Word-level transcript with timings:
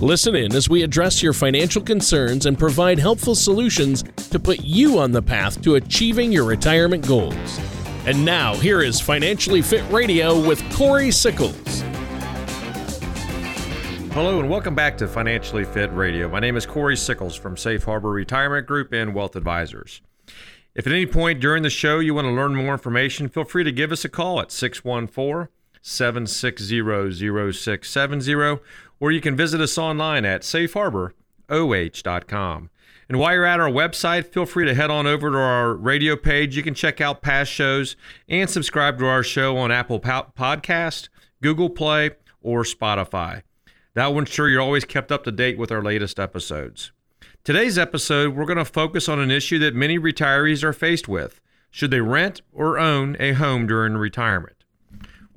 Listen 0.00 0.34
in 0.34 0.56
as 0.56 0.66
we 0.66 0.82
address 0.82 1.22
your 1.22 1.34
financial 1.34 1.82
concerns 1.82 2.46
and 2.46 2.58
provide 2.58 2.98
helpful 2.98 3.34
solutions 3.34 4.02
to 4.30 4.38
put 4.38 4.60
you 4.60 4.98
on 4.98 5.12
the 5.12 5.20
path 5.20 5.60
to 5.60 5.74
achieving 5.74 6.32
your 6.32 6.44
retirement 6.44 7.06
goals. 7.06 7.60
And 8.06 8.24
now, 8.24 8.54
here 8.54 8.80
is 8.80 8.98
Financially 8.98 9.60
Fit 9.60 9.84
Radio 9.90 10.40
with 10.40 10.62
Corey 10.72 11.10
Sickles. 11.10 11.82
Hello, 14.14 14.40
and 14.40 14.48
welcome 14.48 14.74
back 14.74 14.96
to 14.96 15.06
Financially 15.06 15.64
Fit 15.64 15.92
Radio. 15.92 16.30
My 16.30 16.40
name 16.40 16.56
is 16.56 16.64
Corey 16.64 16.96
Sickles 16.96 17.36
from 17.36 17.58
Safe 17.58 17.84
Harbor 17.84 18.08
Retirement 18.08 18.66
Group 18.66 18.94
and 18.94 19.14
Wealth 19.14 19.36
Advisors. 19.36 20.00
If 20.74 20.86
at 20.86 20.94
any 20.94 21.04
point 21.04 21.40
during 21.40 21.62
the 21.62 21.68
show 21.68 21.98
you 21.98 22.14
want 22.14 22.24
to 22.24 22.32
learn 22.32 22.54
more 22.54 22.72
information, 22.72 23.28
feel 23.28 23.44
free 23.44 23.64
to 23.64 23.72
give 23.72 23.92
us 23.92 24.02
a 24.06 24.08
call 24.08 24.40
at 24.40 24.50
614 24.50 25.48
760 25.82 27.52
0670 27.52 28.60
or 29.00 29.10
you 29.10 29.20
can 29.20 29.34
visit 29.34 29.60
us 29.60 29.76
online 29.76 30.24
at 30.24 30.42
safeharboroh.com. 30.42 32.70
And 33.08 33.18
while 33.18 33.34
you're 33.34 33.44
at 33.44 33.58
our 33.58 33.68
website, 33.68 34.26
feel 34.26 34.46
free 34.46 34.66
to 34.66 34.74
head 34.74 34.88
on 34.88 35.08
over 35.08 35.32
to 35.32 35.36
our 35.36 35.74
radio 35.74 36.14
page. 36.14 36.56
You 36.56 36.62
can 36.62 36.74
check 36.74 37.00
out 37.00 37.22
past 37.22 37.50
shows 37.50 37.96
and 38.28 38.48
subscribe 38.48 39.00
to 39.00 39.06
our 39.06 39.24
show 39.24 39.56
on 39.56 39.72
Apple 39.72 39.98
Podcast, 39.98 41.08
Google 41.42 41.70
Play, 41.70 42.10
or 42.40 42.62
Spotify. 42.62 43.42
That 43.94 44.06
will 44.08 44.20
ensure 44.20 44.48
you're 44.48 44.60
always 44.60 44.84
kept 44.84 45.10
up 45.10 45.24
to 45.24 45.32
date 45.32 45.58
with 45.58 45.72
our 45.72 45.82
latest 45.82 46.20
episodes. 46.20 46.92
Today's 47.42 47.78
episode, 47.78 48.36
we're 48.36 48.44
going 48.44 48.58
to 48.58 48.64
focus 48.64 49.08
on 49.08 49.18
an 49.18 49.32
issue 49.32 49.58
that 49.58 49.74
many 49.74 49.98
retirees 49.98 50.62
are 50.62 50.72
faced 50.72 51.08
with. 51.08 51.40
Should 51.72 51.90
they 51.90 52.00
rent 52.00 52.42
or 52.52 52.78
own 52.78 53.16
a 53.18 53.32
home 53.32 53.66
during 53.66 53.94
retirement? 53.94 54.59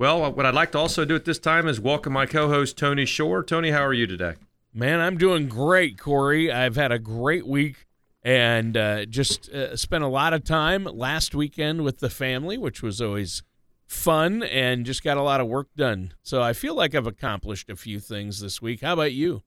Well, 0.04 0.34
what 0.34 0.46
I'd 0.46 0.54
like 0.54 0.74
to 0.74 0.80
also 0.80 1.06
do 1.06 1.16
at 1.16 1.24
this 1.24 1.40
time 1.40 1.66
is 1.66 1.80
welcome 1.80 2.12
my 2.12 2.26
co 2.26 2.50
host, 2.50 2.78
Tony 2.78 3.06
Shore. 3.06 3.42
Tony, 3.42 3.72
how 3.72 3.86
are 3.86 3.94
you 3.94 4.06
today? 4.06 4.34
Man, 4.74 5.00
I'm 5.00 5.18
doing 5.18 5.48
great, 5.48 5.98
Corey. 5.98 6.52
I've 6.52 6.76
had 6.76 6.92
a 6.92 7.00
great 7.00 7.48
week 7.48 7.88
and 8.22 8.76
uh, 8.76 9.06
just 9.06 9.48
uh, 9.52 9.78
spent 9.78 10.04
a 10.04 10.10
lot 10.10 10.34
of 10.34 10.44
time 10.44 10.84
last 10.84 11.34
weekend 11.34 11.86
with 11.86 12.00
the 12.00 12.10
family, 12.10 12.58
which 12.58 12.84
was 12.84 13.00
always 13.00 13.44
fun 13.88 14.44
and 14.44 14.86
just 14.86 15.06
got 15.06 15.16
a 15.16 15.22
lot 15.22 15.40
of 15.40 15.48
work 15.48 15.70
done. 15.78 16.14
So 16.22 16.42
I 16.42 16.52
feel 16.52 16.76
like 16.76 16.94
I've 16.94 17.08
accomplished 17.08 17.70
a 17.70 17.78
few 17.78 18.02
things 18.02 18.42
this 18.42 18.62
week. 18.62 18.82
How 18.82 18.92
about 18.92 19.14
you? 19.14 19.44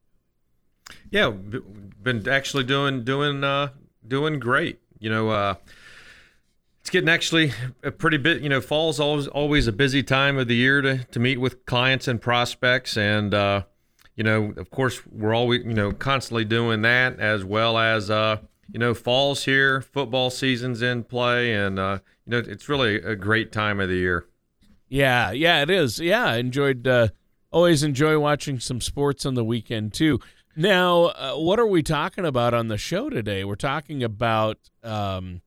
Yeah, 1.11 1.33
been 1.33 2.27
actually 2.27 2.65
doing 2.65 3.05
doing 3.05 3.45
uh, 3.45 3.73
doing 4.09 4.39
great. 4.39 4.81
You 4.99 5.11
know, 5.11 5.29
uh, 5.29 5.55
it's 6.87 6.91
getting 6.93 7.09
actually 7.09 7.53
a 7.83 7.91
pretty 7.91 8.17
bit. 8.17 8.43
You 8.43 8.49
know, 8.49 8.61
fall's 8.61 9.01
always 9.01 9.27
always 9.27 9.67
a 9.67 9.73
busy 9.73 10.05
time 10.05 10.39
of 10.39 10.47
the 10.47 10.55
year 10.55 10.81
to 10.83 10.99
to 10.99 11.19
meet 11.19 11.41
with 11.41 11.67
clients 11.67 12.07
and 12.07 12.23
prospects, 12.23 12.97
and 12.97 13.35
uh, 13.35 13.63
you 14.15 14.23
know, 14.23 14.55
of 14.57 14.71
course, 14.71 15.05
we're 15.05 15.35
always 15.35 15.65
you 15.65 15.75
know 15.75 15.91
constantly 15.91 16.45
doing 16.45 16.83
that 16.83 17.19
as 17.19 17.45
well 17.45 17.77
as 17.77 18.09
uh, 18.09 18.37
you 18.71 18.79
know, 18.79 18.95
fall's 18.95 19.45
here, 19.47 19.81
football 19.81 20.31
season's 20.31 20.81
in 20.81 21.03
play, 21.03 21.55
and 21.55 21.81
uh, 21.81 21.99
you 22.25 22.31
know, 22.31 22.39
it's 22.39 22.69
really 22.69 23.03
a 23.03 23.17
great 23.17 23.51
time 23.51 23.81
of 23.81 23.89
the 23.89 23.97
year. 23.97 24.25
Yeah, 24.89 25.33
yeah, 25.33 25.63
it 25.63 25.71
is. 25.71 25.99
Yeah, 25.99 26.27
I 26.27 26.37
enjoyed. 26.37 26.87
Uh, 26.87 27.09
always 27.51 27.83
enjoy 27.83 28.17
watching 28.21 28.61
some 28.61 28.81
sports 28.81 29.27
on 29.27 29.35
the 29.35 29.45
weekend 29.45 29.93
too. 29.93 30.21
Now, 30.55 31.07
uh, 31.07 31.35
what 31.35 31.59
are 31.59 31.67
we 31.67 31.83
talking 31.83 32.25
about 32.25 32.55
on 32.55 32.69
the 32.69 32.79
show 32.79 33.11
today? 33.11 33.43
We're 33.43 33.57
talking 33.57 34.05
about. 34.05 34.71
Um, 34.85 35.41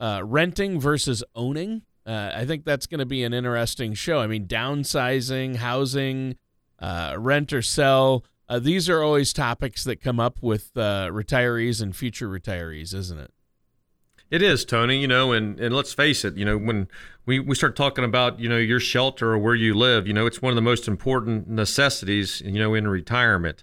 uh, 0.00 0.22
renting 0.24 0.80
versus 0.80 1.22
owning. 1.34 1.82
Uh, 2.06 2.32
I 2.34 2.46
think 2.46 2.64
that's 2.64 2.86
going 2.86 2.98
to 2.98 3.06
be 3.06 3.22
an 3.22 3.32
interesting 3.32 3.94
show. 3.94 4.20
I 4.20 4.26
mean, 4.26 4.46
downsizing, 4.46 5.56
housing, 5.56 6.36
uh, 6.78 7.14
rent 7.18 7.52
or 7.52 7.62
sell. 7.62 8.24
Uh, 8.48 8.58
these 8.58 8.88
are 8.88 9.02
always 9.02 9.32
topics 9.32 9.84
that 9.84 10.00
come 10.00 10.18
up 10.18 10.38
with 10.42 10.72
uh, 10.74 11.08
retirees 11.12 11.80
and 11.80 11.94
future 11.94 12.28
retirees, 12.28 12.94
isn't 12.94 13.18
it? 13.18 13.32
It 14.30 14.42
is, 14.42 14.64
Tony. 14.64 14.98
You 14.98 15.08
know, 15.08 15.32
and, 15.32 15.60
and 15.60 15.74
let's 15.74 15.92
face 15.92 16.24
it. 16.24 16.36
You 16.36 16.44
know, 16.44 16.56
when 16.56 16.88
we, 17.26 17.38
we 17.38 17.54
start 17.54 17.76
talking 17.76 18.04
about 18.04 18.40
you 18.40 18.48
know 18.48 18.56
your 18.56 18.80
shelter 18.80 19.32
or 19.32 19.38
where 19.38 19.54
you 19.54 19.74
live, 19.74 20.06
you 20.06 20.12
know, 20.12 20.26
it's 20.26 20.40
one 20.40 20.50
of 20.50 20.56
the 20.56 20.62
most 20.62 20.88
important 20.88 21.48
necessities. 21.48 22.40
You 22.40 22.58
know, 22.58 22.74
in 22.74 22.88
retirement. 22.88 23.62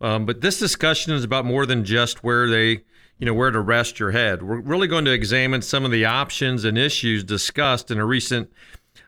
Um, 0.00 0.26
but 0.26 0.40
this 0.40 0.58
discussion 0.58 1.12
is 1.12 1.24
about 1.24 1.44
more 1.44 1.66
than 1.66 1.84
just 1.84 2.24
where 2.24 2.48
they 2.48 2.84
you 3.20 3.26
know 3.26 3.34
where 3.34 3.50
to 3.50 3.60
rest 3.60 4.00
your 4.00 4.12
head. 4.12 4.42
We're 4.42 4.60
really 4.60 4.88
going 4.88 5.04
to 5.04 5.12
examine 5.12 5.60
some 5.60 5.84
of 5.84 5.90
the 5.90 6.06
options 6.06 6.64
and 6.64 6.78
issues 6.78 7.22
discussed 7.22 7.90
in 7.90 7.98
a 7.98 8.06
recent 8.06 8.50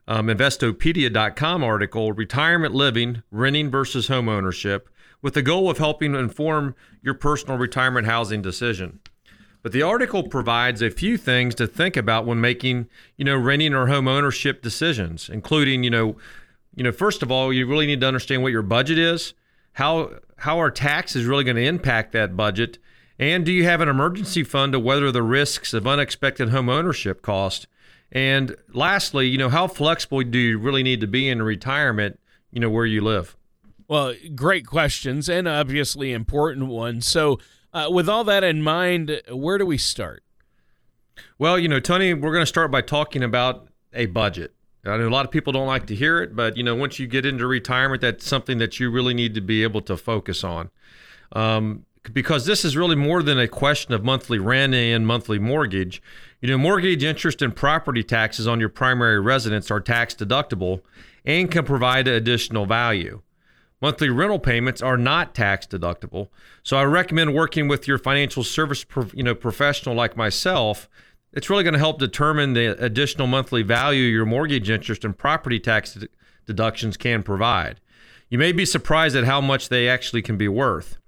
um, 0.06 0.26
Investopedia.com 0.26 1.64
article, 1.64 2.12
"Retirement 2.12 2.74
Living: 2.74 3.22
Renting 3.30 3.70
versus 3.70 4.08
Home 4.08 4.28
Ownership," 4.28 4.90
with 5.22 5.32
the 5.32 5.42
goal 5.42 5.70
of 5.70 5.78
helping 5.78 6.14
inform 6.14 6.74
your 7.00 7.14
personal 7.14 7.56
retirement 7.56 8.06
housing 8.06 8.42
decision. 8.42 9.00
But 9.62 9.72
the 9.72 9.82
article 9.82 10.24
provides 10.24 10.82
a 10.82 10.90
few 10.90 11.16
things 11.16 11.54
to 11.54 11.66
think 11.66 11.96
about 11.96 12.26
when 12.26 12.40
making, 12.40 12.88
you 13.16 13.24
know, 13.24 13.36
renting 13.36 13.74
or 13.74 13.86
home 13.86 14.08
ownership 14.08 14.60
decisions, 14.60 15.30
including, 15.30 15.84
you 15.84 15.90
know, 15.90 16.16
you 16.74 16.82
know, 16.82 16.92
first 16.92 17.22
of 17.22 17.30
all, 17.30 17.52
you 17.52 17.66
really 17.66 17.86
need 17.86 18.00
to 18.00 18.08
understand 18.08 18.42
what 18.42 18.52
your 18.52 18.62
budget 18.62 18.98
is, 18.98 19.34
how 19.74 20.10
how 20.36 20.60
are 20.60 20.70
taxes 20.70 21.24
really 21.24 21.44
going 21.44 21.56
to 21.56 21.64
impact 21.64 22.12
that 22.12 22.36
budget, 22.36 22.78
and 23.22 23.46
do 23.46 23.52
you 23.52 23.64
have 23.64 23.80
an 23.80 23.88
emergency 23.88 24.42
fund 24.42 24.72
to 24.72 24.80
weather 24.80 25.12
the 25.12 25.22
risks 25.22 25.72
of 25.72 25.86
unexpected 25.86 26.48
home 26.48 26.68
ownership 26.68 27.22
cost? 27.22 27.68
And 28.10 28.56
lastly, 28.72 29.28
you 29.28 29.38
know, 29.38 29.48
how 29.48 29.68
flexible 29.68 30.22
do 30.22 30.38
you 30.38 30.58
really 30.58 30.82
need 30.82 31.00
to 31.02 31.06
be 31.06 31.28
in 31.28 31.40
retirement, 31.40 32.18
you 32.50 32.58
know, 32.60 32.68
where 32.68 32.84
you 32.84 33.00
live? 33.00 33.36
Well, 33.86 34.14
great 34.34 34.66
questions 34.66 35.28
and 35.28 35.46
obviously 35.46 36.12
important 36.12 36.66
ones. 36.66 37.06
So, 37.06 37.38
uh, 37.72 37.88
with 37.90 38.08
all 38.08 38.24
that 38.24 38.44
in 38.44 38.60
mind, 38.60 39.22
where 39.30 39.56
do 39.56 39.64
we 39.64 39.78
start? 39.78 40.24
Well, 41.38 41.58
you 41.58 41.68
know, 41.68 41.80
Tony, 41.80 42.12
we're 42.12 42.32
going 42.32 42.42
to 42.42 42.46
start 42.46 42.70
by 42.70 42.82
talking 42.82 43.22
about 43.22 43.68
a 43.92 44.06
budget. 44.06 44.52
I 44.84 44.96
know 44.96 45.08
a 45.08 45.10
lot 45.10 45.24
of 45.24 45.30
people 45.30 45.52
don't 45.52 45.66
like 45.68 45.86
to 45.86 45.94
hear 45.94 46.20
it, 46.20 46.34
but 46.34 46.56
you 46.56 46.64
know, 46.64 46.74
once 46.74 46.98
you 46.98 47.06
get 47.06 47.24
into 47.24 47.46
retirement, 47.46 48.00
that's 48.00 48.26
something 48.26 48.58
that 48.58 48.80
you 48.80 48.90
really 48.90 49.14
need 49.14 49.34
to 49.36 49.40
be 49.40 49.62
able 49.62 49.80
to 49.82 49.96
focus 49.96 50.42
on. 50.42 50.70
Um, 51.32 51.86
because 52.12 52.46
this 52.46 52.64
is 52.64 52.76
really 52.76 52.96
more 52.96 53.22
than 53.22 53.38
a 53.38 53.48
question 53.48 53.94
of 53.94 54.04
monthly 54.04 54.38
rent 54.38 54.74
and 54.74 55.06
monthly 55.06 55.38
mortgage. 55.38 56.02
You 56.40 56.48
know, 56.48 56.58
mortgage 56.58 57.04
interest 57.04 57.42
and 57.42 57.54
property 57.54 58.02
taxes 58.02 58.48
on 58.48 58.58
your 58.58 58.68
primary 58.68 59.20
residence 59.20 59.70
are 59.70 59.80
tax 59.80 60.14
deductible 60.14 60.82
and 61.24 61.50
can 61.50 61.64
provide 61.64 62.08
additional 62.08 62.66
value. 62.66 63.22
Monthly 63.80 64.10
rental 64.10 64.38
payments 64.38 64.82
are 64.82 64.96
not 64.96 65.34
tax 65.34 65.66
deductible. 65.66 66.28
So 66.62 66.76
I 66.76 66.84
recommend 66.84 67.34
working 67.34 67.68
with 67.68 67.88
your 67.88 67.98
financial 67.98 68.44
service 68.44 68.84
you 69.12 69.22
know 69.22 69.34
professional 69.34 69.94
like 69.94 70.16
myself. 70.16 70.88
It's 71.32 71.48
really 71.48 71.64
going 71.64 71.72
to 71.72 71.78
help 71.78 71.98
determine 71.98 72.52
the 72.52 72.80
additional 72.82 73.26
monthly 73.26 73.62
value 73.62 74.04
your 74.04 74.26
mortgage 74.26 74.68
interest 74.68 75.04
and 75.04 75.16
property 75.16 75.58
tax 75.58 75.98
deductions 76.46 76.96
can 76.96 77.22
provide. 77.22 77.80
You 78.28 78.38
may 78.38 78.52
be 78.52 78.64
surprised 78.64 79.16
at 79.16 79.24
how 79.24 79.40
much 79.40 79.68
they 79.68 79.88
actually 79.88 80.22
can 80.22 80.36
be 80.36 80.48
worth. 80.48 80.98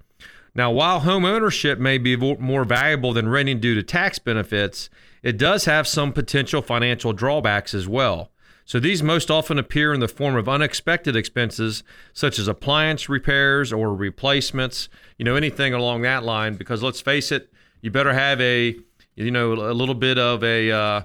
Now, 0.55 0.71
while 0.71 1.01
home 1.01 1.25
ownership 1.25 1.79
may 1.79 1.99
be 1.99 2.17
more 2.17 2.65
valuable 2.65 3.13
than 3.13 3.29
renting 3.29 3.59
due 3.59 3.75
to 3.75 3.83
tax 3.83 4.19
benefits, 4.19 4.89
it 5.23 5.37
does 5.37 5.65
have 5.65 5.89
some 5.89 6.13
potential 6.13 6.63
financial 6.63 7.13
drawbacks 7.13 7.75
as 7.75 7.89
well. 7.89 8.31
So 8.65 8.81
these 8.81 9.03
most 9.03 9.31
often 9.31 9.59
appear 9.59 9.93
in 9.93 10.01
the 10.01 10.09
form 10.09 10.37
of 10.37 10.49
unexpected 10.49 11.17
expenses 11.17 11.83
such 12.13 12.39
as 12.39 12.49
appliance 12.49 13.09
repairs 13.09 13.73
or 13.73 13.95
replacements, 13.95 14.89
you 15.19 15.25
know, 15.25 15.35
anything 15.35 15.75
along 15.75 16.03
that 16.03 16.25
line 16.25 16.55
because 16.55 16.83
let's 16.83 17.01
face 17.01 17.31
it, 17.31 17.53
you 17.83 17.91
better 17.91 18.15
have 18.15 18.41
a 18.41 18.75
you 19.17 19.31
know 19.31 19.53
a 19.53 19.75
little 19.75 19.95
bit 19.95 20.19
of 20.19 20.43
a 20.43 20.71
uh, 20.71 21.03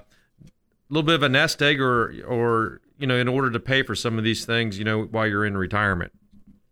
little 0.88 1.02
bit 1.02 1.16
of 1.16 1.22
a 1.22 1.28
nest 1.28 1.60
egg 1.60 1.80
or 1.80 2.14
or 2.26 2.80
you 2.98 3.06
know 3.06 3.16
in 3.16 3.28
order 3.28 3.50
to 3.50 3.60
pay 3.60 3.82
for 3.82 3.94
some 3.94 4.16
of 4.16 4.24
these 4.24 4.46
things, 4.46 4.78
you 4.78 4.84
know, 4.84 5.02
while 5.02 5.26
you're 5.26 5.44
in 5.44 5.56
retirement. 5.56 6.12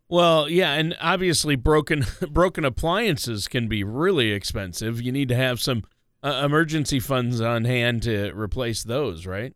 Well, 0.08 0.48
yeah, 0.48 0.72
and 0.74 0.96
obviously 1.00 1.56
broken 1.56 2.04
broken 2.30 2.64
appliances 2.64 3.48
can 3.48 3.68
be 3.68 3.84
really 3.84 4.32
expensive. 4.32 5.00
You 5.00 5.12
need 5.12 5.28
to 5.28 5.34
have 5.34 5.60
some 5.60 5.84
uh, 6.22 6.42
emergency 6.44 7.00
funds 7.00 7.40
on 7.40 7.64
hand 7.64 8.02
to 8.04 8.32
replace 8.32 8.82
those, 8.82 9.26
right? 9.26 9.54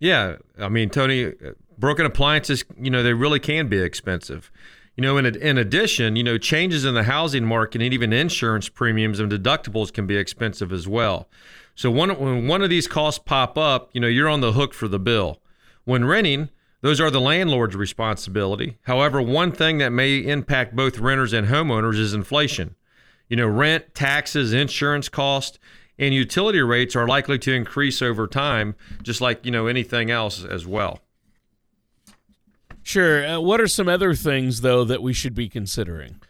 Yeah, 0.00 0.36
I 0.58 0.68
mean, 0.68 0.90
Tony, 0.90 1.26
uh, 1.26 1.52
broken 1.76 2.06
appliances, 2.06 2.64
you 2.80 2.90
know, 2.90 3.02
they 3.02 3.12
really 3.12 3.40
can 3.40 3.68
be 3.68 3.78
expensive. 3.78 4.50
You 4.96 5.02
know, 5.02 5.16
in, 5.16 5.26
in 5.26 5.58
addition, 5.58 6.16
you 6.16 6.24
know, 6.24 6.38
changes 6.38 6.84
in 6.84 6.94
the 6.94 7.04
housing 7.04 7.44
market 7.44 7.80
and 7.82 7.94
even 7.94 8.12
insurance 8.12 8.68
premiums 8.68 9.20
and 9.20 9.30
deductibles 9.30 9.92
can 9.92 10.06
be 10.08 10.16
expensive 10.16 10.72
as 10.72 10.88
well. 10.88 11.28
So 11.76 11.88
one, 11.90 12.10
when 12.18 12.48
one 12.48 12.62
of 12.62 12.70
these 12.70 12.88
costs 12.88 13.20
pop 13.24 13.56
up, 13.56 13.90
you 13.92 14.00
know, 14.00 14.08
you're 14.08 14.28
on 14.28 14.40
the 14.40 14.52
hook 14.52 14.74
for 14.74 14.88
the 14.88 14.98
bill. 14.98 15.40
When 15.84 16.04
renting, 16.04 16.48
those 16.80 17.00
are 17.00 17.10
the 17.10 17.20
landlord's 17.20 17.74
responsibility. 17.74 18.78
However, 18.82 19.20
one 19.20 19.52
thing 19.52 19.78
that 19.78 19.90
may 19.90 20.18
impact 20.18 20.76
both 20.76 20.98
renters 20.98 21.32
and 21.32 21.48
homeowners 21.48 21.98
is 21.98 22.14
inflation. 22.14 22.76
You 23.28 23.36
know, 23.36 23.48
rent, 23.48 23.94
taxes, 23.94 24.52
insurance 24.52 25.08
costs, 25.08 25.58
and 25.98 26.14
utility 26.14 26.60
rates 26.60 26.94
are 26.94 27.08
likely 27.08 27.38
to 27.40 27.52
increase 27.52 28.00
over 28.00 28.26
time, 28.26 28.76
just 29.02 29.20
like, 29.20 29.44
you 29.44 29.50
know, 29.50 29.66
anything 29.66 30.10
else 30.10 30.44
as 30.44 30.66
well. 30.66 31.00
Sure. 32.82 33.26
Uh, 33.26 33.40
what 33.40 33.60
are 33.60 33.68
some 33.68 33.88
other 33.88 34.14
things, 34.14 34.60
though, 34.60 34.84
that 34.84 35.02
we 35.02 35.12
should 35.12 35.34
be 35.34 35.48
considering? 35.48 36.20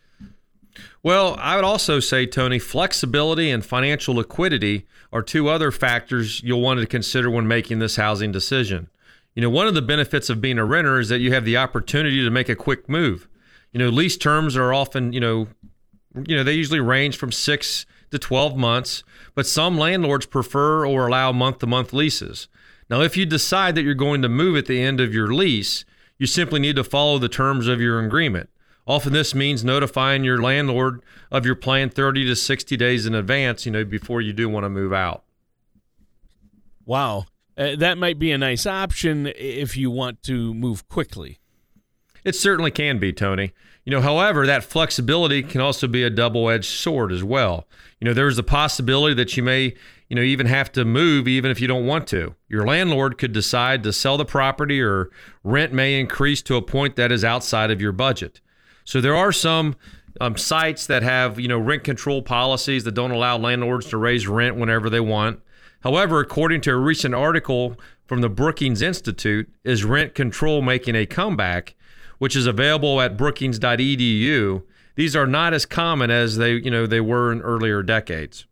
Well, 1.03 1.37
I 1.39 1.55
would 1.55 1.65
also 1.65 2.00
say, 2.00 2.27
Tony, 2.27 2.59
flexibility 2.59 3.50
and 3.50 3.65
financial 3.65 4.17
liquidity 4.17 4.87
are 5.12 5.23
two 5.23 5.49
other 5.49 5.71
factors 5.71 6.43
you'll 6.43 6.61
want 6.61 6.81
to 6.81 6.87
consider 6.87 7.31
when 7.31 7.47
making 7.47 7.79
this 7.79 7.97
housing 7.97 8.33
decision. 8.33 8.89
You 9.34 9.42
know, 9.42 9.50
one 9.50 9.66
of 9.69 9.75
the 9.75 9.82
benefits 9.82 10.30
of 10.30 10.40
being 10.40 10.58
a 10.58 10.64
renter 10.64 10.98
is 10.98 11.08
that 11.10 11.20
you 11.20 11.32
have 11.32 11.44
the 11.44 11.56
opportunity 11.56 12.22
to 12.25 12.30
make 12.30 12.48
a 12.48 12.56
quick 12.56 12.88
move. 12.88 13.28
You 13.72 13.78
know, 13.78 13.88
lease 13.88 14.16
terms 14.16 14.56
are 14.56 14.72
often, 14.72 15.12
you 15.12 15.20
know, 15.20 15.48
you 16.26 16.36
know, 16.36 16.42
they 16.42 16.54
usually 16.54 16.80
range 16.80 17.16
from 17.16 17.30
6 17.30 17.86
to 18.10 18.19
12 18.19 18.56
months, 18.56 19.04
but 19.34 19.46
some 19.46 19.78
landlords 19.78 20.26
prefer 20.26 20.86
or 20.86 21.06
allow 21.06 21.30
month-to-month 21.32 21.92
leases. 21.92 22.48
Now, 22.90 23.02
if 23.02 23.16
you 23.16 23.26
decide 23.26 23.75
that 23.75 23.82
you're 23.82 23.94
going 23.94 24.22
to 24.22 24.28
move 24.28 24.56
at 24.56 24.66
the 24.66 24.82
end 24.82 25.00
of 25.00 25.12
your 25.12 25.32
lease, 25.32 25.84
you 26.19 26.26
simply 26.26 26.58
need 26.58 26.76
to 26.76 26.84
follow 26.84 27.19
the 27.19 27.28
terms 27.28 27.69
of 27.69 27.80
your 27.80 28.00
agreement. 28.00 28.48
Often 28.86 29.12
this 29.12 29.34
means 29.34 29.62
notifying 29.62 30.25
your 30.25 30.40
landlord 30.40 31.02
of 31.30 31.44
your 31.44 31.54
plan 31.54 31.90
30 31.90 32.25
to 32.25 32.34
60 32.34 32.76
days 32.78 33.04
in 33.04 33.14
advance, 33.14 33.66
you 33.66 33.72
know, 33.72 33.84
before 33.84 34.22
you 34.22 34.32
do 34.32 34.48
want 34.48 34.64
to 34.64 34.70
move 34.70 34.94
out. 34.94 35.25
Wow. 36.86 37.26
Uh, 37.58 37.75
that 37.76 37.99
might 37.99 38.19
be 38.19 38.31
a 38.31 38.38
nice 38.38 38.66
option 38.66 39.26
if 39.37 39.76
you 39.76 39.90
want 39.90 40.22
to 40.22 40.55
move 40.55 40.88
quickly. 40.88 41.40
It 42.25 42.37
certainly 42.37 42.70
can 42.70 42.99
be, 42.99 43.12
Tony. 43.12 43.52
You 43.84 43.90
know, 43.93 44.00
however, 44.00 44.46
that 44.46 44.64
flexibility 44.64 45.43
can 45.43 45.60
also 45.60 45.88
be 45.88 46.02
a 46.02 46.10
double-edged 46.10 46.66
sword 46.66 47.10
as 47.10 47.25
well. 47.25 47.66
You 48.00 48.05
know, 48.05 48.14
there's 48.14 48.37
the 48.37 48.43
possibility 48.43 49.14
that 49.14 49.37
you 49.37 49.43
may, 49.43 49.75
you 50.08 50.16
know, 50.16 50.22
even 50.22 50.46
have 50.46 50.70
to 50.72 50.84
move 50.84 51.26
even 51.26 51.50
if 51.50 51.60
you 51.60 51.66
don't 51.66 51.87
want 51.87 52.06
to. 52.08 52.34
Your 52.49 52.66
landlord 52.66 53.19
could 53.19 53.32
decide 53.32 53.82
to 53.82 53.93
sell 53.93 54.16
the 54.16 54.25
property 54.25 54.81
or 54.81 55.11
rent 55.43 55.72
may 55.72 55.99
increase 55.99 56.43
to 56.43 56.56
a 56.56 56.62
point 56.62 56.96
that 56.96 57.11
is 57.11 57.25
outside 57.25 57.70
of 57.70 57.81
your 57.81 57.93
budget. 57.93 58.40
So 58.84 59.00
there 59.00 59.16
are 59.16 59.32
some 59.32 59.75
um, 60.20 60.37
sites 60.37 60.87
that 60.87 61.02
have 61.02 61.38
you 61.38 61.49
know 61.49 61.58
rent 61.58 61.84
control 61.84 62.22
policies 62.22 62.84
that 62.84 62.93
don't 62.93 63.11
allow 63.11 63.38
landlords 63.38 63.87
to 63.87 63.96
raise 63.96 64.26
rent 64.26 64.56
whenever 64.56 64.90
they 64.90 65.00
want. 65.00 65.40
However, 65.80 66.20
according 66.20 66.60
to 66.62 66.72
a 66.72 66.76
recent 66.76 67.14
article 67.14 67.76
from 68.06 68.20
the 68.20 68.28
Brookings 68.28 68.82
Institute, 68.82 69.48
is 69.64 69.84
rent 69.84 70.14
control 70.14 70.62
making 70.62 70.94
a 70.94 71.06
comeback, 71.06 71.75
which 72.19 72.34
is 72.34 72.46
available 72.46 73.00
at 73.00 73.16
brookings.edu. 73.16 74.62
These 74.96 75.14
are 75.14 75.26
not 75.26 75.54
as 75.54 75.66
common 75.66 76.10
as 76.10 76.36
they 76.36 76.54
you 76.54 76.70
know 76.70 76.86
they 76.86 77.00
were 77.00 77.30
in 77.30 77.40
earlier 77.42 77.82
decades. 77.82 78.46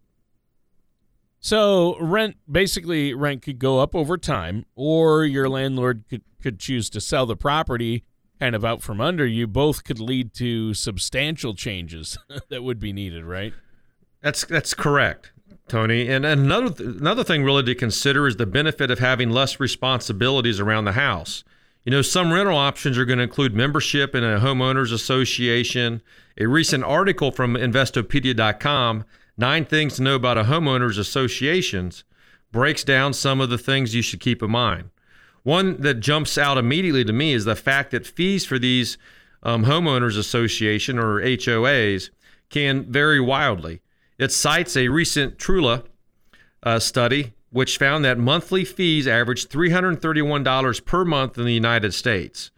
So 1.40 1.96
rent 2.00 2.36
basically 2.50 3.14
rent 3.14 3.42
could 3.42 3.58
go 3.58 3.80
up 3.80 3.94
over 3.94 4.16
time, 4.16 4.64
or 4.74 5.24
your 5.24 5.48
landlord 5.48 6.04
could, 6.08 6.22
could 6.42 6.58
choose 6.58 6.90
to 6.90 7.00
sell 7.00 7.26
the 7.26 7.36
property 7.36 8.04
kind 8.40 8.54
of 8.54 8.64
out 8.64 8.82
from 8.82 9.00
under 9.00 9.26
you, 9.26 9.46
both 9.46 9.84
could 9.84 10.00
lead 10.00 10.34
to 10.34 10.74
substantial 10.74 11.54
changes 11.54 12.18
that 12.48 12.62
would 12.62 12.78
be 12.78 12.92
needed, 12.92 13.24
right? 13.24 13.52
That's 14.22 14.44
that's 14.44 14.74
correct, 14.74 15.32
Tony. 15.68 16.08
And 16.08 16.24
another 16.24 16.82
another 16.82 17.24
thing 17.24 17.42
really 17.42 17.62
to 17.64 17.74
consider 17.74 18.26
is 18.26 18.36
the 18.36 18.46
benefit 18.46 18.90
of 18.90 18.98
having 18.98 19.30
less 19.30 19.58
responsibilities 19.58 20.60
around 20.60 20.84
the 20.84 20.92
house. 20.92 21.44
You 21.84 21.92
know, 21.92 22.02
some 22.02 22.32
rental 22.32 22.56
options 22.56 22.98
are 22.98 23.04
going 23.04 23.18
to 23.18 23.24
include 23.24 23.54
membership 23.54 24.14
in 24.14 24.24
a 24.24 24.40
homeowners 24.40 24.92
association. 24.92 26.02
A 26.38 26.46
recent 26.46 26.82
article 26.82 27.30
from 27.30 27.54
investopedia.com, 27.54 29.04
Nine 29.36 29.64
Things 29.64 29.96
to 29.96 30.02
Know 30.02 30.16
About 30.16 30.36
a 30.36 30.44
Homeowners 30.44 30.98
Associations, 30.98 32.04
breaks 32.50 32.82
down 32.82 33.12
some 33.12 33.40
of 33.40 33.50
the 33.50 33.58
things 33.58 33.94
you 33.94 34.02
should 34.02 34.20
keep 34.20 34.42
in 34.42 34.50
mind. 34.50 34.90
One 35.44 35.80
that 35.80 36.00
jumps 36.00 36.36
out 36.36 36.58
immediately 36.58 37.04
to 37.04 37.12
me 37.12 37.32
is 37.32 37.44
the 37.44 37.54
fact 37.54 37.92
that 37.92 38.04
fees 38.04 38.44
for 38.44 38.58
these 38.58 38.98
um, 39.44 39.64
homeowners 39.64 40.18
association 40.18 40.98
or 40.98 41.20
HOAs 41.20 42.10
can 42.50 42.90
vary 42.90 43.20
wildly. 43.20 43.80
It 44.18 44.32
cites 44.32 44.76
a 44.76 44.88
recent 44.88 45.38
Trulia 45.38 45.84
uh, 46.62 46.78
study 46.78 47.34
which 47.50 47.78
found 47.78 48.04
that 48.04 48.18
monthly 48.18 48.64
fees 48.64 49.06
averaged 49.06 49.50
$331 49.50 50.84
per 50.84 51.04
month 51.04 51.38
in 51.38 51.44
the 51.44 51.54
United 51.54 51.94
States. 51.94 52.50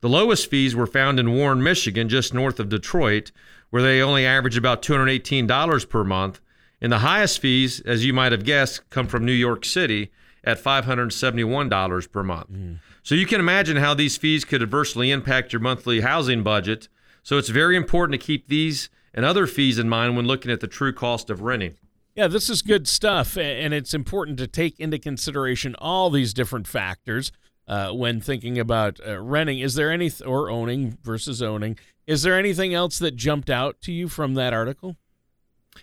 The 0.00 0.08
lowest 0.08 0.50
fees 0.50 0.74
were 0.74 0.86
found 0.86 1.20
in 1.20 1.32
Warren, 1.32 1.62
Michigan, 1.62 2.08
just 2.08 2.34
north 2.34 2.58
of 2.58 2.68
Detroit, 2.68 3.30
where 3.70 3.82
they 3.82 4.02
only 4.02 4.26
average 4.26 4.56
about 4.56 4.82
$218 4.82 5.88
per 5.88 6.04
month. 6.04 6.40
And 6.80 6.92
the 6.92 6.98
highest 6.98 7.38
fees, 7.38 7.80
as 7.86 8.04
you 8.04 8.12
might 8.12 8.32
have 8.32 8.44
guessed, 8.44 8.90
come 8.90 9.06
from 9.06 9.24
New 9.24 9.32
York 9.32 9.64
City, 9.64 10.10
at 10.44 10.62
$571 10.62 12.10
per 12.10 12.22
month. 12.22 12.50
Mm. 12.50 12.78
So 13.02 13.14
you 13.14 13.26
can 13.26 13.40
imagine 13.40 13.76
how 13.76 13.94
these 13.94 14.16
fees 14.16 14.44
could 14.44 14.62
adversely 14.62 15.10
impact 15.10 15.52
your 15.52 15.60
monthly 15.60 16.00
housing 16.00 16.42
budget. 16.42 16.88
So 17.22 17.38
it's 17.38 17.48
very 17.48 17.76
important 17.76 18.20
to 18.20 18.26
keep 18.26 18.48
these 18.48 18.90
and 19.14 19.24
other 19.24 19.46
fees 19.46 19.78
in 19.78 19.88
mind 19.88 20.16
when 20.16 20.26
looking 20.26 20.50
at 20.50 20.60
the 20.60 20.66
true 20.66 20.92
cost 20.92 21.30
of 21.30 21.42
renting. 21.42 21.76
Yeah, 22.14 22.28
this 22.28 22.50
is 22.50 22.60
good 22.60 22.86
stuff, 22.86 23.38
and 23.38 23.72
it's 23.72 23.94
important 23.94 24.38
to 24.38 24.46
take 24.46 24.78
into 24.78 24.98
consideration 24.98 25.74
all 25.78 26.10
these 26.10 26.34
different 26.34 26.66
factors 26.66 27.32
uh, 27.66 27.90
when 27.90 28.20
thinking 28.20 28.58
about 28.58 29.00
uh, 29.06 29.18
renting. 29.18 29.60
Is 29.60 29.74
there 29.74 29.90
any 29.90 30.10
th- 30.10 30.28
or 30.28 30.50
owning 30.50 30.98
versus 31.02 31.40
owning? 31.40 31.78
Is 32.06 32.22
there 32.22 32.38
anything 32.38 32.74
else 32.74 32.98
that 32.98 33.16
jumped 33.16 33.48
out 33.48 33.80
to 33.82 33.92
you 33.92 34.08
from 34.08 34.34
that 34.34 34.52
article? 34.52 34.96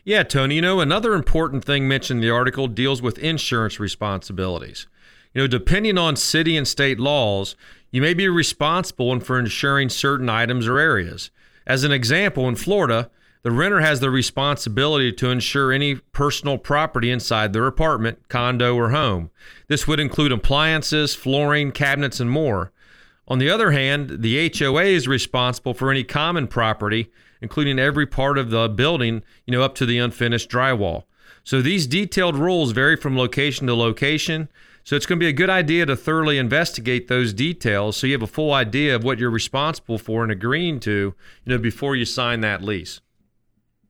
Yeah, 0.04 0.22
Tony, 0.22 0.56
you 0.56 0.62
know, 0.62 0.80
another 0.80 1.14
important 1.14 1.66
thing 1.66 1.88
mentioned 1.88 2.20
in 2.20 2.22
the 2.22 2.34
article 2.34 2.68
deals 2.68 3.02
with 3.02 3.18
insurance 3.18 3.80
responsibilities. 3.80 4.86
You 5.34 5.42
know, 5.42 5.48
depending 5.48 5.98
on 5.98 6.16
city 6.16 6.58
and 6.58 6.68
state 6.68 7.00
laws, 7.00 7.56
you 7.92 8.02
may 8.02 8.14
be 8.14 8.28
responsible 8.28 9.20
for 9.20 9.40
insuring 9.40 9.90
certain 9.90 10.30
items 10.30 10.68
or 10.68 10.78
areas. 10.78 11.32
As 11.66 11.84
an 11.84 11.92
example, 11.92 12.48
in 12.48 12.56
Florida, 12.56 13.10
the 13.42 13.52
renter 13.52 13.80
has 13.80 14.00
the 14.00 14.10
responsibility 14.10 15.12
to 15.14 15.30
insure 15.30 15.72
any 15.72 15.96
personal 15.96 16.58
property 16.58 17.10
inside 17.10 17.54
their 17.54 17.68
apartment, 17.68 18.28
condo, 18.28 18.76
or 18.76 18.90
home. 18.90 19.30
This 19.68 19.88
would 19.88 20.00
include 20.00 20.32
appliances, 20.32 21.16
flooring, 21.16 21.72
cabinets, 21.72 22.20
and 22.20 22.30
more. 22.30 22.72
On 23.28 23.40
the 23.40 23.50
other 23.50 23.72
hand, 23.72 24.22
the 24.22 24.52
HOA 24.58 24.84
is 24.84 25.08
responsible 25.08 25.74
for 25.74 25.92
any 25.92 26.04
common 26.04 26.48
property 26.48 27.12
including 27.42 27.80
every 27.80 28.06
part 28.06 28.38
of 28.38 28.50
the 28.50 28.70
building, 28.70 29.24
you 29.46 29.52
know, 29.52 29.62
up 29.62 29.76
to 29.76 29.86
the 29.86 29.98
unfinished 29.98 30.50
drywall. 30.50 31.04
So 31.44 31.62
these 31.62 31.88
detailed 31.88 32.36
rules 32.36 32.72
vary 32.72 32.96
from 32.96 33.18
location 33.18 33.68
to 33.68 33.74
location. 33.74 34.50
So 34.84 34.96
it's 34.96 35.06
going 35.06 35.20
to 35.20 35.24
be 35.24 35.30
a 35.30 35.34
good 35.34 35.50
idea 35.50 35.86
to 35.86 35.96
thoroughly 35.96 36.38
investigate 36.38 37.08
those 37.08 37.34
details 37.34 37.98
so 37.98 38.08
you 38.08 38.14
have 38.14 38.22
a 38.22 38.28
full 38.28 38.54
idea 38.54 38.96
of 38.96 39.04
what 39.04 39.20
you're 39.20 39.30
responsible 39.30 39.98
for 39.98 40.24
and 40.24 40.32
agreeing 40.32 40.80
to, 40.82 40.92
you 40.92 41.16
know, 41.46 41.58
before 41.58 41.96
you 41.96 42.06
sign 42.06 42.42
that 42.42 42.64
lease. 42.64 43.02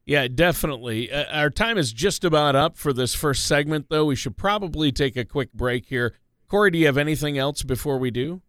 Yeah, 0.09 0.27
definitely. 0.27 1.09
Uh, 1.11 1.25
our 1.31 1.51
time 1.51 1.77
is 1.77 1.93
just 1.93 2.23
about 2.23 2.55
up 2.55 2.77
for 2.77 2.93
this 2.93 3.13
first 3.13 3.45
segment, 3.45 3.89
though. 3.89 4.05
We 4.05 4.15
should 4.15 4.37
probably 4.37 4.91
take 4.91 5.15
a 5.15 5.23
quick 5.23 5.53
break 5.53 5.85
here. 5.85 6.15
Corey, 6.47 6.71
do 6.71 6.79
you 6.79 6.87
have 6.87 6.97
anything 6.97 7.37
else 7.37 7.61
before 7.61 7.99
we 7.99 8.09
do? 8.09 8.41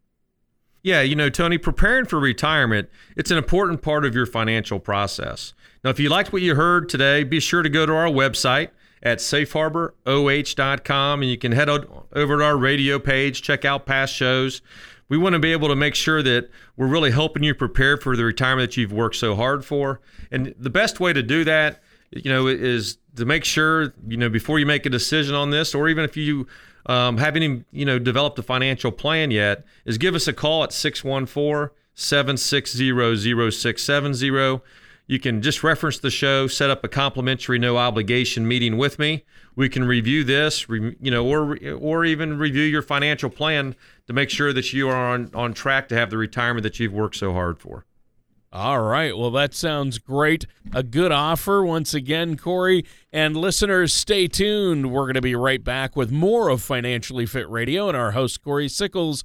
Yeah, 0.83 1.03
you 1.03 1.15
know, 1.15 1.29
Tony, 1.29 1.59
preparing 1.59 2.07
for 2.07 2.19
retirement, 2.19 2.89
it's 3.15 3.31
an 3.31 3.37
important 3.37 3.83
part 3.83 4.07
of 4.07 4.15
your 4.15 4.25
financial 4.25 4.81
process. 4.81 5.53
Now, 5.85 5.91
if 5.91 6.01
you 6.01 6.09
liked 6.09 6.33
what 6.33 6.41
you 6.41 6.55
heard 6.55 6.89
today, 6.89 7.25
be 7.25 7.41
sure 7.41 7.61
to 7.61 7.69
go 7.69 7.85
to 7.85 7.93
our 7.93 8.09
website 8.09 8.71
at 9.03 9.19
safeharboroh.com 9.19 11.21
and 11.21 11.31
you 11.31 11.37
can 11.37 11.53
head 11.53 11.69
over 11.69 12.39
to 12.39 12.43
our 12.43 12.57
radio 12.57 12.99
page, 12.99 13.43
check 13.43 13.67
out 13.67 13.85
past 13.85 14.15
shows. 14.15 14.63
We 15.11 15.19
want 15.19 15.35
to 15.35 15.39
be 15.39 15.53
able 15.53 15.69
to 15.69 15.77
make 15.77 15.95
sure 15.95 16.23
that 16.23 16.49
we're 16.77 16.87
really 16.87 17.11
helping 17.11 17.43
you 17.43 17.55
prepare 17.55 17.99
for 17.99 18.17
the 18.17 18.25
retirement 18.25 18.71
that 18.71 18.77
you've 18.79 18.93
worked 18.93 19.17
so 19.17 19.37
hard 19.37 19.65
for. 19.65 20.01
And 20.31 20.55
the 20.59 20.71
best 20.71 21.01
way 21.01 21.13
to 21.13 21.23
do 21.23 21.45
that, 21.45 21.83
you 22.11 22.31
know, 22.31 22.47
is 22.47 22.97
to 23.17 23.27
make 23.27 23.45
sure, 23.45 23.93
you 24.07 24.17
know, 24.17 24.31
before 24.31 24.59
you 24.59 24.67
make 24.67 24.87
a 24.87 24.91
decision 24.91 25.35
on 25.35 25.51
this, 25.51 25.75
or 25.75 25.89
even 25.89 26.05
if 26.05 26.17
you 26.17 26.47
um, 26.87 27.19
haven't 27.19 27.43
even 27.43 27.65
you 27.73 27.85
know 27.85 27.99
developed 27.99 28.39
a 28.39 28.43
financial 28.43 28.91
plan 28.91 29.31
yet, 29.31 29.65
is 29.85 29.99
give 29.99 30.15
us 30.15 30.27
a 30.27 30.33
call 30.33 30.65
at 30.65 30.73
614 30.73 31.75
760 31.95 33.51
0670. 33.51 34.61
You 35.11 35.19
can 35.19 35.43
just 35.43 35.65
reference 35.65 35.99
the 35.99 36.09
show, 36.09 36.47
set 36.47 36.71
up 36.71 36.85
a 36.85 36.89
complimentary 36.89 37.59
no 37.59 37.79
obligation 37.79 38.47
meeting 38.47 38.77
with 38.77 38.97
me. 39.01 39.25
We 39.57 39.69
can 39.69 39.83
review 39.83 40.23
this, 40.23 40.69
you 40.69 41.11
know, 41.11 41.27
or 41.27 41.59
or 41.81 42.05
even 42.05 42.39
review 42.39 42.63
your 42.63 42.81
financial 42.81 43.29
plan 43.29 43.75
to 44.07 44.13
make 44.13 44.31
sure 44.31 44.53
that 44.53 44.73
you 44.73 44.89
are 44.89 44.95
on, 44.95 45.33
on 45.35 45.53
track 45.53 45.89
to 45.89 45.97
have 45.97 46.11
the 46.11 46.17
retirement 46.17 46.63
that 46.63 46.79
you've 46.79 46.93
worked 46.93 47.17
so 47.17 47.33
hard 47.33 47.59
for. 47.59 47.87
All 48.53 48.83
right. 48.83 49.19
Well, 49.19 49.33
that 49.33 49.53
sounds 49.53 49.99
great. 49.99 50.47
A 50.73 50.85
good 50.85 51.11
offer 51.11 51.65
once 51.65 51.93
again, 51.93 52.37
Corey. 52.37 52.85
And 53.13 53.37
listeners, 53.37 53.93
stay 53.93 54.29
tuned. 54.29 54.93
We're 54.93 55.07
going 55.07 55.15
to 55.15 55.21
be 55.21 55.35
right 55.35 55.65
back 55.65 55.97
with 55.97 56.13
more 56.13 56.51
of 56.51 56.63
Financially 56.63 57.27
Fit 57.27 57.51
Radio 57.51 57.89
and 57.89 57.97
our 57.97 58.13
host, 58.13 58.45
Corey 58.45 58.69
Sickles, 58.69 59.25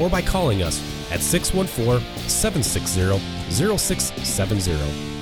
or 0.00 0.08
by 0.08 0.22
calling 0.22 0.62
us 0.62 0.80
at 1.12 1.20
614 1.20 2.00
760 2.28 3.18
0670. 3.50 5.20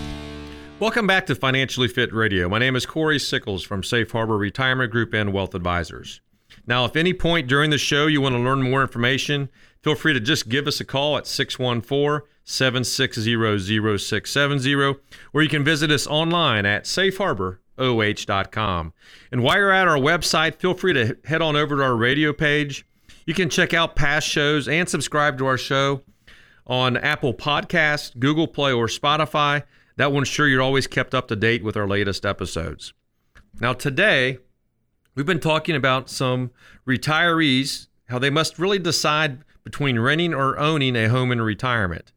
Welcome 0.80 1.08
back 1.08 1.26
to 1.26 1.34
Financially 1.34 1.88
Fit 1.88 2.14
Radio. 2.14 2.48
My 2.48 2.60
name 2.60 2.76
is 2.76 2.86
Corey 2.86 3.18
Sickles 3.18 3.64
from 3.64 3.82
Safe 3.82 4.12
Harbor 4.12 4.38
Retirement 4.38 4.92
Group 4.92 5.12
and 5.12 5.32
Wealth 5.32 5.56
Advisors. 5.56 6.20
Now, 6.68 6.84
if 6.84 6.94
any 6.94 7.12
point 7.12 7.48
during 7.48 7.70
the 7.70 7.78
show 7.78 8.06
you 8.06 8.20
want 8.20 8.36
to 8.36 8.40
learn 8.40 8.62
more 8.62 8.82
information, 8.82 9.48
feel 9.82 9.96
free 9.96 10.12
to 10.12 10.20
just 10.20 10.48
give 10.48 10.68
us 10.68 10.80
a 10.80 10.84
call 10.84 11.18
at 11.18 11.26
614 11.26 12.28
760 12.44 13.98
0670, 13.98 14.94
or 15.32 15.42
you 15.42 15.48
can 15.48 15.64
visit 15.64 15.90
us 15.90 16.06
online 16.06 16.64
at 16.64 16.84
safeharboroh.com. 16.84 18.92
And 19.32 19.42
while 19.42 19.56
you're 19.56 19.72
at 19.72 19.88
our 19.88 19.98
website, 19.98 20.54
feel 20.54 20.74
free 20.74 20.92
to 20.92 21.18
head 21.24 21.42
on 21.42 21.56
over 21.56 21.74
to 21.76 21.82
our 21.82 21.96
radio 21.96 22.32
page. 22.32 22.86
You 23.28 23.34
can 23.34 23.50
check 23.50 23.74
out 23.74 23.94
past 23.94 24.26
shows 24.26 24.68
and 24.68 24.88
subscribe 24.88 25.36
to 25.36 25.44
our 25.44 25.58
show 25.58 26.00
on 26.66 26.96
Apple 26.96 27.34
Podcast, 27.34 28.18
Google 28.18 28.48
Play, 28.48 28.72
or 28.72 28.86
Spotify. 28.86 29.64
That 29.96 30.10
will 30.10 30.20
ensure 30.20 30.48
you're 30.48 30.62
always 30.62 30.86
kept 30.86 31.14
up 31.14 31.28
to 31.28 31.36
date 31.36 31.62
with 31.62 31.76
our 31.76 31.86
latest 31.86 32.24
episodes. 32.24 32.94
Now, 33.60 33.74
today, 33.74 34.38
we've 35.14 35.26
been 35.26 35.40
talking 35.40 35.76
about 35.76 36.08
some 36.08 36.52
retirees, 36.86 37.88
how 38.08 38.18
they 38.18 38.30
must 38.30 38.58
really 38.58 38.78
decide 38.78 39.44
between 39.62 39.98
renting 39.98 40.32
or 40.32 40.58
owning 40.58 40.96
a 40.96 41.10
home 41.10 41.30
in 41.30 41.42
retirement. 41.42 42.12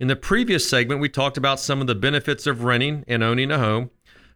In 0.00 0.08
the 0.08 0.16
previous 0.16 0.68
segment, 0.68 1.00
we 1.00 1.08
talked 1.08 1.36
about 1.36 1.60
some 1.60 1.80
of 1.80 1.86
the 1.86 1.94
benefits 1.94 2.44
of 2.44 2.64
renting 2.64 3.04
and 3.06 3.22
owning 3.22 3.52
a 3.52 3.58
home. 3.58 3.90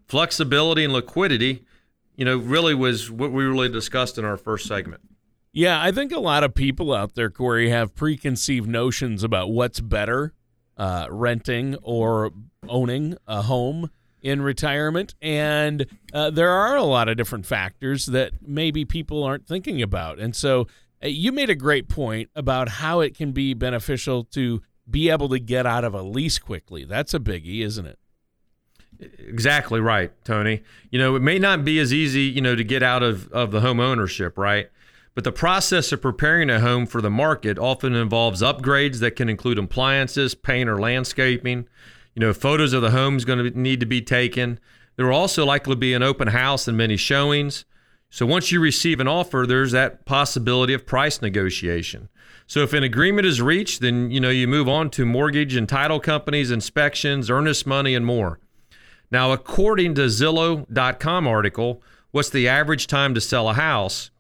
Flexibility 0.07 0.85
and 0.85 0.93
liquidity, 0.93 1.65
you 2.15 2.25
know, 2.25 2.37
really 2.37 2.77
was 2.77 3.11
what 3.11 3.33
we 3.33 3.43
really 3.43 3.69
discussed 3.69 4.17
in 4.17 4.25
our 4.25 4.37
first 4.37 4.69
segment. 4.69 5.10
Yeah, 5.53 5.83
I 5.83 5.91
think 5.91 6.13
a 6.13 6.21
lot 6.21 6.45
of 6.45 6.55
people 6.55 6.93
out 6.93 7.15
there, 7.15 7.31
Corey, 7.31 7.71
have 7.71 7.95
preconceived 7.97 8.69
notions 8.69 9.25
about 9.25 9.51
what's 9.51 9.81
better 9.81 10.33
uh, 10.77 11.09
renting 11.11 11.77
or 11.83 12.31
owning 12.69 13.17
a 13.27 13.43
home 13.43 13.91
in 14.23 14.43
retirement. 14.43 15.15
And 15.21 15.87
uh, 16.13 16.31
there 16.31 16.51
are 16.51 16.77
a 16.77 16.85
lot 16.85 17.09
of 17.09 17.17
different 17.17 17.47
factors 17.47 18.07
that 18.07 18.33
maybe 18.41 18.85
people 18.85 19.25
aren't 19.25 19.47
thinking 19.47 19.83
about. 19.83 20.19
And 20.19 20.37
so 20.37 20.69
uh, 21.03 21.09
you 21.09 21.33
made 21.33 21.51
a 21.51 21.55
great 21.55 21.89
point 21.89 22.31
about 22.37 22.69
how 22.69 23.01
it 23.01 23.17
can 23.17 23.33
be 23.33 23.53
beneficial 23.55 24.25
to 24.25 24.63
be 24.89 25.11
able 25.11 25.29
to 25.31 25.39
get 25.39 25.67
out 25.67 25.85
of 25.85 25.95
a 25.95 26.03
lease 26.03 26.39
quickly. 26.39 26.85
That's 26.85 27.13
a 27.15 27.19
biggie, 27.19 27.63
isn't 27.65 27.87
it? 27.87 27.99
Exactly 29.19 29.81
right, 29.81 30.13
Tony. 30.25 30.63
You 30.91 30.99
know, 30.99 31.17
it 31.17 31.23
may 31.23 31.39
not 31.39 31.65
be 31.65 31.79
as 31.79 31.93
easy, 31.93 32.23
you 32.23 32.41
know, 32.41 32.55
to 32.55 32.65
get 32.65 32.83
out 32.83 33.03
of, 33.03 33.33
of 33.33 33.51
the 33.51 33.61
home 33.61 33.81
ownership, 33.81 34.37
right? 34.37 34.69
But 35.21 35.25
the 35.25 35.33
process 35.33 35.93
of 35.93 36.01
preparing 36.01 36.49
a 36.49 36.61
home 36.61 36.87
for 36.87 37.03
the 37.03 37.11
market 37.11 37.59
often 37.59 37.95
involves 37.95 38.41
upgrades 38.41 39.01
that 39.01 39.17
can 39.17 39.29
include 39.29 39.59
appliances, 39.59 40.35
paint, 40.35 40.67
or 40.67 40.81
landscaping. 40.81 41.69
You 42.15 42.21
know, 42.21 42.33
photos 42.33 42.73
of 42.73 42.81
the 42.81 42.93
home 42.93 43.19
is 43.19 43.27
going 43.27 43.53
to 43.53 43.61
need 43.61 43.81
to 43.81 43.87
be 43.87 44.01
taken. 44.01 44.59
There 44.97 45.05
will 45.05 45.15
also 45.15 45.45
likely 45.45 45.77
be 45.77 45.93
an 45.93 46.03
open 46.03 46.29
house 46.29 46.67
and 46.67 46.79
many 46.79 46.97
showings. 46.97 47.67
So 48.09 48.25
once 48.25 48.51
you 48.51 48.61
receive 48.61 48.99
an 48.99 49.09
offer, 49.09 49.45
there's 49.47 49.73
that 49.73 50.07
possibility 50.07 50.73
of 50.73 50.87
price 50.87 51.21
negotiation. 51.21 52.09
So 52.47 52.61
if 52.61 52.73
an 52.73 52.83
agreement 52.83 53.27
is 53.27 53.43
reached, 53.43 53.83
then 53.83 54.11
you 54.11 54.21
know 54.21 54.31
you 54.31 54.49
move 54.49 54.71
on 54.71 54.89
to 54.93 55.05
mortgage 55.05 55.55
and 55.55 55.69
title 55.69 56.01
companies, 56.01 56.51
inspections, 56.51 57.29
earnest 57.29 57.67
money, 57.67 57.95
and 57.95 58.07
more. 58.07 58.41
Now, 59.11 59.33
according 59.33 59.97
to 59.97 60.07
Zillow.com 60.07 61.27
article, 61.27 61.83
what's 62.11 62.31
the 62.31 62.49
average 62.49 62.87
time 62.87 63.13
to 63.13 63.21
sell 63.21 63.51
a 63.51 63.53
house? 63.53 64.11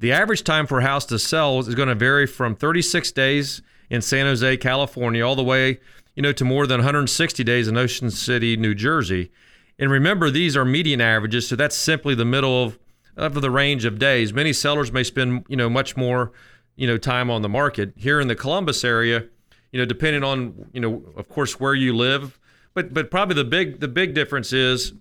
The 0.00 0.12
average 0.12 0.44
time 0.44 0.66
for 0.66 0.78
a 0.78 0.82
house 0.82 1.04
to 1.06 1.18
sell 1.18 1.58
is 1.58 1.74
going 1.74 1.90
to 1.90 1.94
vary 1.94 2.26
from 2.26 2.56
36 2.56 3.12
days 3.12 3.60
in 3.90 4.00
San 4.00 4.24
Jose, 4.24 4.56
California, 4.56 5.24
all 5.24 5.36
the 5.36 5.44
way, 5.44 5.78
you 6.14 6.22
know, 6.22 6.32
to 6.32 6.44
more 6.44 6.66
than 6.66 6.78
160 6.78 7.44
days 7.44 7.68
in 7.68 7.76
Ocean 7.76 8.10
City, 8.10 8.56
New 8.56 8.74
Jersey. 8.74 9.30
And 9.78 9.90
remember, 9.90 10.30
these 10.30 10.56
are 10.56 10.64
median 10.64 11.02
averages, 11.02 11.46
so 11.48 11.54
that's 11.54 11.76
simply 11.76 12.14
the 12.14 12.24
middle 12.24 12.64
of, 12.64 12.78
of 13.14 13.34
the 13.42 13.50
range 13.50 13.84
of 13.84 13.98
days. 13.98 14.32
Many 14.32 14.54
sellers 14.54 14.90
may 14.90 15.02
spend, 15.02 15.44
you 15.48 15.56
know, 15.56 15.68
much 15.68 15.98
more, 15.98 16.32
you 16.76 16.86
know, 16.86 16.96
time 16.96 17.30
on 17.30 17.42
the 17.42 17.50
market. 17.50 17.92
Here 17.94 18.20
in 18.20 18.28
the 18.28 18.34
Columbus 18.34 18.82
area, 18.84 19.26
you 19.70 19.78
know, 19.78 19.84
depending 19.84 20.24
on, 20.24 20.70
you 20.72 20.80
know, 20.80 21.02
of 21.14 21.28
course, 21.28 21.60
where 21.60 21.74
you 21.74 21.94
live, 21.94 22.38
but 22.72 22.94
but 22.94 23.10
probably 23.10 23.34
the 23.34 23.44
big 23.44 23.80
the 23.80 23.88
big 23.88 24.14
difference 24.14 24.50
is, 24.54 24.94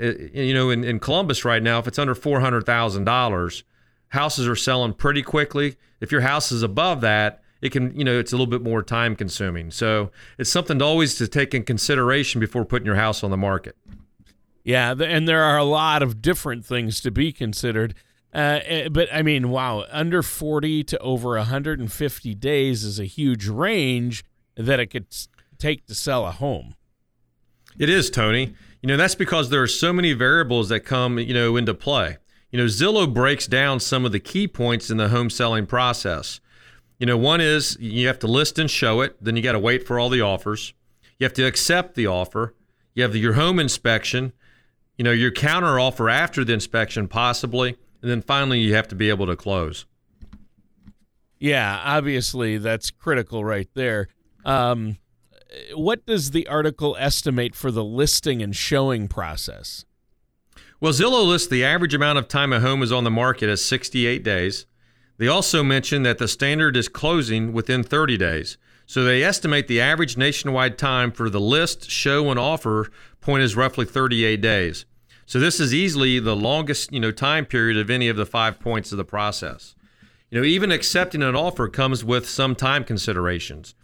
uh, 0.00 0.12
you 0.32 0.54
know, 0.54 0.70
in, 0.70 0.82
in 0.82 0.98
Columbus 0.98 1.44
right 1.44 1.62
now, 1.62 1.78
if 1.78 1.86
it's 1.86 1.98
under 1.98 2.14
four 2.14 2.40
hundred 2.40 2.64
thousand 2.64 3.04
dollars, 3.04 3.64
houses 4.10 4.46
are 4.46 4.56
selling 4.56 4.92
pretty 4.92 5.22
quickly. 5.22 5.76
If 6.00 6.12
your 6.12 6.20
house 6.20 6.52
is 6.52 6.62
above 6.62 7.00
that, 7.00 7.42
it 7.62 7.70
can, 7.70 7.94
you 7.96 8.04
know, 8.04 8.18
it's 8.18 8.32
a 8.32 8.36
little 8.36 8.46
bit 8.46 8.62
more 8.62 8.82
time 8.82 9.16
consuming. 9.16 9.70
So 9.70 10.10
it's 10.38 10.50
something 10.50 10.78
to 10.78 10.84
always 10.84 11.16
to 11.16 11.28
take 11.28 11.54
in 11.54 11.64
consideration 11.64 12.40
before 12.40 12.64
putting 12.64 12.86
your 12.86 12.96
house 12.96 13.22
on 13.22 13.30
the 13.30 13.36
market. 13.36 13.76
Yeah, 14.64 14.92
and 14.92 15.26
there 15.26 15.42
are 15.42 15.58
a 15.58 15.64
lot 15.64 16.02
of 16.02 16.22
different 16.22 16.64
things 16.64 17.00
to 17.00 17.10
be 17.10 17.32
considered. 17.32 17.94
Uh, 18.32 18.60
eh, 18.64 18.88
but 18.88 19.08
I 19.12 19.22
mean, 19.22 19.50
wow, 19.50 19.84
under 19.90 20.22
40 20.22 20.84
to 20.84 20.98
over 20.98 21.30
150 21.30 22.34
days 22.34 22.84
is 22.84 23.00
a 23.00 23.04
huge 23.04 23.48
range 23.48 24.24
that 24.56 24.78
it 24.78 24.86
could 24.86 25.06
take 25.58 25.86
to 25.86 25.94
sell 25.94 26.26
a 26.26 26.30
home. 26.30 26.74
It 27.78 27.88
is, 27.88 28.10
Tony. 28.10 28.54
You 28.82 28.88
know, 28.88 28.96
that's 28.96 29.14
because 29.14 29.50
there 29.50 29.62
are 29.62 29.68
so 29.68 29.92
many 29.92 30.12
variables 30.12 30.68
that 30.70 30.80
come, 30.80 31.18
you 31.18 31.34
know, 31.34 31.56
into 31.56 31.74
play. 31.74 32.18
You 32.50 32.58
know, 32.58 32.66
Zillow 32.66 33.12
breaks 33.12 33.46
down 33.46 33.80
some 33.80 34.04
of 34.04 34.12
the 34.12 34.20
key 34.20 34.48
points 34.48 34.90
in 34.90 34.96
the 34.96 35.08
home 35.08 35.30
selling 35.30 35.66
process. 35.66 36.40
You 36.98 37.06
know, 37.06 37.16
one 37.16 37.40
is 37.40 37.76
you 37.80 38.06
have 38.08 38.18
to 38.20 38.26
list 38.26 38.58
and 38.58 38.70
show 38.70 39.00
it, 39.00 39.16
then 39.22 39.36
you 39.36 39.42
got 39.42 39.52
to 39.52 39.58
wait 39.58 39.86
for 39.86 39.98
all 39.98 40.08
the 40.08 40.20
offers. 40.20 40.74
You 41.18 41.24
have 41.24 41.34
to 41.34 41.46
accept 41.46 41.94
the 41.94 42.06
offer. 42.06 42.54
You 42.94 43.02
have 43.04 43.14
your 43.14 43.34
home 43.34 43.58
inspection, 43.58 44.32
you 44.98 45.04
know, 45.04 45.12
your 45.12 45.30
counter 45.30 45.78
offer 45.78 46.10
after 46.10 46.44
the 46.44 46.52
inspection, 46.52 47.08
possibly. 47.08 47.76
And 48.02 48.10
then 48.10 48.22
finally, 48.22 48.58
you 48.58 48.74
have 48.74 48.88
to 48.88 48.94
be 48.94 49.08
able 49.08 49.26
to 49.26 49.36
close. 49.36 49.86
Yeah, 51.38 51.80
obviously, 51.84 52.58
that's 52.58 52.90
critical 52.90 53.44
right 53.44 53.68
there. 53.74 54.08
Um, 54.44 54.98
what 55.74 56.04
does 56.06 56.32
the 56.32 56.46
article 56.48 56.96
estimate 56.98 57.54
for 57.54 57.70
the 57.70 57.84
listing 57.84 58.42
and 58.42 58.54
showing 58.54 59.08
process? 59.08 59.84
Well, 60.82 60.94
Zillow 60.94 61.26
lists 61.26 61.46
the 61.46 61.62
average 61.62 61.92
amount 61.92 62.18
of 62.18 62.26
time 62.26 62.54
a 62.54 62.60
home 62.60 62.82
is 62.82 62.90
on 62.90 63.04
the 63.04 63.10
market 63.10 63.50
as 63.50 63.62
68 63.62 64.22
days. 64.22 64.64
They 65.18 65.28
also 65.28 65.62
mention 65.62 66.04
that 66.04 66.16
the 66.16 66.26
standard 66.26 66.74
is 66.74 66.88
closing 66.88 67.52
within 67.52 67.82
30 67.82 68.16
days. 68.16 68.56
So 68.86 69.04
they 69.04 69.22
estimate 69.22 69.68
the 69.68 69.78
average 69.78 70.16
nationwide 70.16 70.78
time 70.78 71.12
for 71.12 71.28
the 71.28 71.38
list, 71.38 71.90
show, 71.90 72.30
and 72.30 72.40
offer 72.40 72.90
point 73.20 73.42
is 73.42 73.54
roughly 73.54 73.84
38 73.84 74.40
days. 74.40 74.86
So 75.26 75.38
this 75.38 75.60
is 75.60 75.74
easily 75.74 76.18
the 76.18 76.34
longest, 76.34 76.90
you 76.90 76.98
know, 76.98 77.12
time 77.12 77.44
period 77.44 77.76
of 77.76 77.90
any 77.90 78.08
of 78.08 78.16
the 78.16 78.24
five 78.24 78.58
points 78.58 78.90
of 78.90 78.96
the 78.96 79.04
process. 79.04 79.74
You 80.30 80.40
know, 80.40 80.46
even 80.46 80.72
accepting 80.72 81.22
an 81.22 81.36
offer 81.36 81.68
comes 81.68 82.02
with 82.02 82.26
some 82.26 82.54
time 82.54 82.84
considerations. 82.84 83.74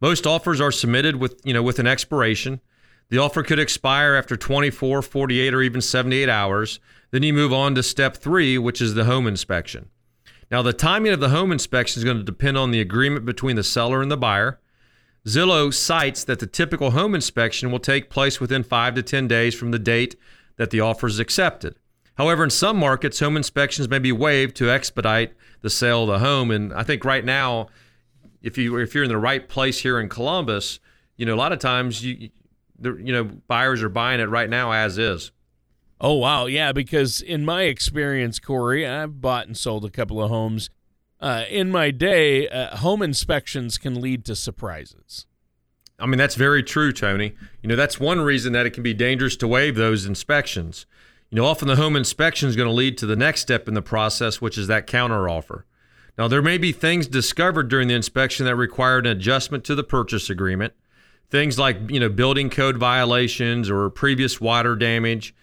Most 0.00 0.28
offers 0.28 0.60
are 0.60 0.70
submitted 0.70 1.16
with, 1.16 1.40
you 1.44 1.52
know, 1.52 1.62
with 1.64 1.80
an 1.80 1.88
expiration. 1.88 2.60
The 3.08 3.18
offer 3.18 3.42
could 3.42 3.58
expire 3.58 4.14
after 4.14 4.36
24, 4.36 5.02
48, 5.02 5.54
or 5.54 5.62
even 5.62 5.80
78 5.80 6.28
hours. 6.28 6.80
Then 7.12 7.22
you 7.22 7.32
move 7.32 7.52
on 7.52 7.74
to 7.76 7.82
step 7.82 8.16
three, 8.16 8.58
which 8.58 8.80
is 8.80 8.94
the 8.94 9.04
home 9.04 9.26
inspection. 9.26 9.90
Now, 10.50 10.62
the 10.62 10.72
timing 10.72 11.12
of 11.12 11.20
the 11.20 11.28
home 11.28 11.52
inspection 11.52 12.00
is 12.00 12.04
going 12.04 12.18
to 12.18 12.22
depend 12.24 12.58
on 12.58 12.70
the 12.70 12.80
agreement 12.80 13.24
between 13.24 13.56
the 13.56 13.62
seller 13.62 14.02
and 14.02 14.10
the 14.10 14.16
buyer. 14.16 14.60
Zillow 15.26 15.74
cites 15.74 16.22
that 16.24 16.38
the 16.38 16.46
typical 16.46 16.92
home 16.92 17.14
inspection 17.14 17.72
will 17.72 17.80
take 17.80 18.10
place 18.10 18.40
within 18.40 18.62
five 18.62 18.94
to 18.94 19.02
10 19.02 19.26
days 19.26 19.54
from 19.54 19.72
the 19.72 19.78
date 19.78 20.16
that 20.56 20.70
the 20.70 20.80
offer 20.80 21.06
is 21.06 21.18
accepted. 21.18 21.76
However, 22.16 22.44
in 22.44 22.50
some 22.50 22.78
markets, 22.78 23.20
home 23.20 23.36
inspections 23.36 23.88
may 23.88 23.98
be 23.98 24.12
waived 24.12 24.56
to 24.56 24.70
expedite 24.70 25.34
the 25.62 25.70
sale 25.70 26.04
of 26.04 26.08
the 26.08 26.18
home. 26.20 26.50
And 26.50 26.72
I 26.72 26.82
think 26.82 27.04
right 27.04 27.24
now, 27.24 27.68
if 28.40 28.56
you 28.56 28.76
if 28.78 28.94
you're 28.94 29.04
in 29.04 29.10
the 29.10 29.18
right 29.18 29.48
place 29.48 29.80
here 29.80 29.98
in 29.98 30.08
Columbus, 30.08 30.78
you 31.16 31.26
know 31.26 31.34
a 31.34 31.36
lot 31.36 31.52
of 31.52 31.58
times 31.58 32.04
you 32.04 32.30
you 32.82 33.12
know 33.12 33.24
buyers 33.24 33.82
are 33.82 33.88
buying 33.88 34.20
it 34.20 34.28
right 34.28 34.50
now 34.50 34.72
as 34.72 34.98
is. 34.98 35.32
Oh 36.00 36.14
wow, 36.14 36.46
yeah. 36.46 36.72
Because 36.72 37.20
in 37.20 37.44
my 37.44 37.62
experience, 37.62 38.38
Corey, 38.38 38.86
I've 38.86 39.20
bought 39.20 39.46
and 39.46 39.56
sold 39.56 39.84
a 39.84 39.90
couple 39.90 40.22
of 40.22 40.30
homes. 40.30 40.70
Uh, 41.18 41.44
in 41.48 41.70
my 41.70 41.90
day, 41.90 42.46
uh, 42.48 42.76
home 42.76 43.00
inspections 43.00 43.78
can 43.78 44.00
lead 44.00 44.24
to 44.26 44.36
surprises. 44.36 45.26
I 45.98 46.04
mean, 46.04 46.18
that's 46.18 46.34
very 46.34 46.62
true, 46.62 46.92
Tony. 46.92 47.34
You 47.62 47.70
know, 47.70 47.76
that's 47.76 47.98
one 47.98 48.20
reason 48.20 48.52
that 48.52 48.66
it 48.66 48.70
can 48.70 48.82
be 48.82 48.92
dangerous 48.92 49.36
to 49.36 49.48
waive 49.48 49.76
those 49.76 50.04
inspections. 50.04 50.84
You 51.30 51.36
know, 51.36 51.46
often 51.46 51.68
the 51.68 51.76
home 51.76 51.96
inspection 51.96 52.48
is 52.48 52.56
going 52.56 52.68
to 52.68 52.74
lead 52.74 52.98
to 52.98 53.06
the 53.06 53.16
next 53.16 53.40
step 53.40 53.66
in 53.66 53.74
the 53.74 53.82
process, 53.82 54.40
which 54.40 54.58
is 54.58 54.66
that 54.66 54.86
counteroffer. 54.86 55.62
Now, 56.18 56.28
there 56.28 56.42
may 56.42 56.58
be 56.58 56.72
things 56.72 57.06
discovered 57.06 57.68
during 57.68 57.88
the 57.88 57.94
inspection 57.94 58.46
that 58.46 58.56
require 58.56 58.98
an 58.98 59.06
adjustment 59.06 59.64
to 59.64 59.74
the 59.74 59.84
purchase 59.84 60.30
agreement. 60.30 60.74
Things 61.30 61.58
like, 61.58 61.90
you 61.90 62.00
know, 62.00 62.08
building 62.08 62.50
code 62.50 62.76
violations 62.76 63.68
or 63.68 63.90
previous 63.90 64.40
water 64.40 64.76
damage, 64.76 65.34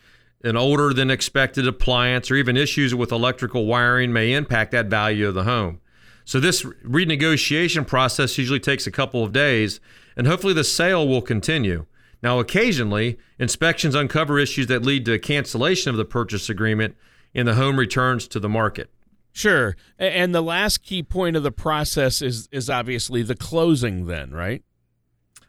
an 0.44 0.56
older 0.56 0.94
than 0.94 1.12
expected 1.12 1.68
appliance, 1.68 2.32
or 2.32 2.36
even 2.36 2.58
issues 2.58 2.96
with 2.96 3.12
electrical 3.12 3.66
wiring 3.66 4.14
may 4.14 4.34
impact 4.34 4.72
that 4.72 4.88
value 4.88 5.28
of 5.28 5.34
the 5.34 5.44
home. 5.44 5.80
So, 6.26 6.40
this 6.40 6.64
renegotiation 6.64 7.86
process 7.86 8.38
usually 8.38 8.60
takes 8.60 8.88
a 8.88 8.92
couple 8.92 9.24
of 9.24 9.34
days, 9.34 9.82
and 10.16 10.26
hopefully 10.26 10.54
the 10.54 10.64
sale 10.64 11.08
will 11.08 11.22
continue. 11.22 11.86
Now, 12.22 12.40
occasionally, 12.40 13.18
inspections 13.38 13.96
uncover 13.96 14.40
issues 14.40 14.68
that 14.68 14.84
lead 14.84 15.04
to 15.06 15.20
cancellation 15.20 15.90
of 15.90 15.98
the 15.98 16.06
purchase 16.06 16.50
agreement 16.50 16.96
and 17.36 17.48
the 17.48 17.56
home 17.56 17.78
returns 17.78 18.28
to 18.30 18.40
the 18.40 18.48
market. 18.48 18.90
Sure. 19.34 19.76
And 19.98 20.34
the 20.34 20.42
last 20.42 20.84
key 20.84 21.04
point 21.04 21.36
of 21.36 21.44
the 21.44 21.52
process 21.52 22.22
is 22.22 22.48
is 22.52 22.70
obviously 22.70 23.24
the 23.24 23.36
closing 23.36 24.06
then, 24.06 24.32
right? 24.32 24.64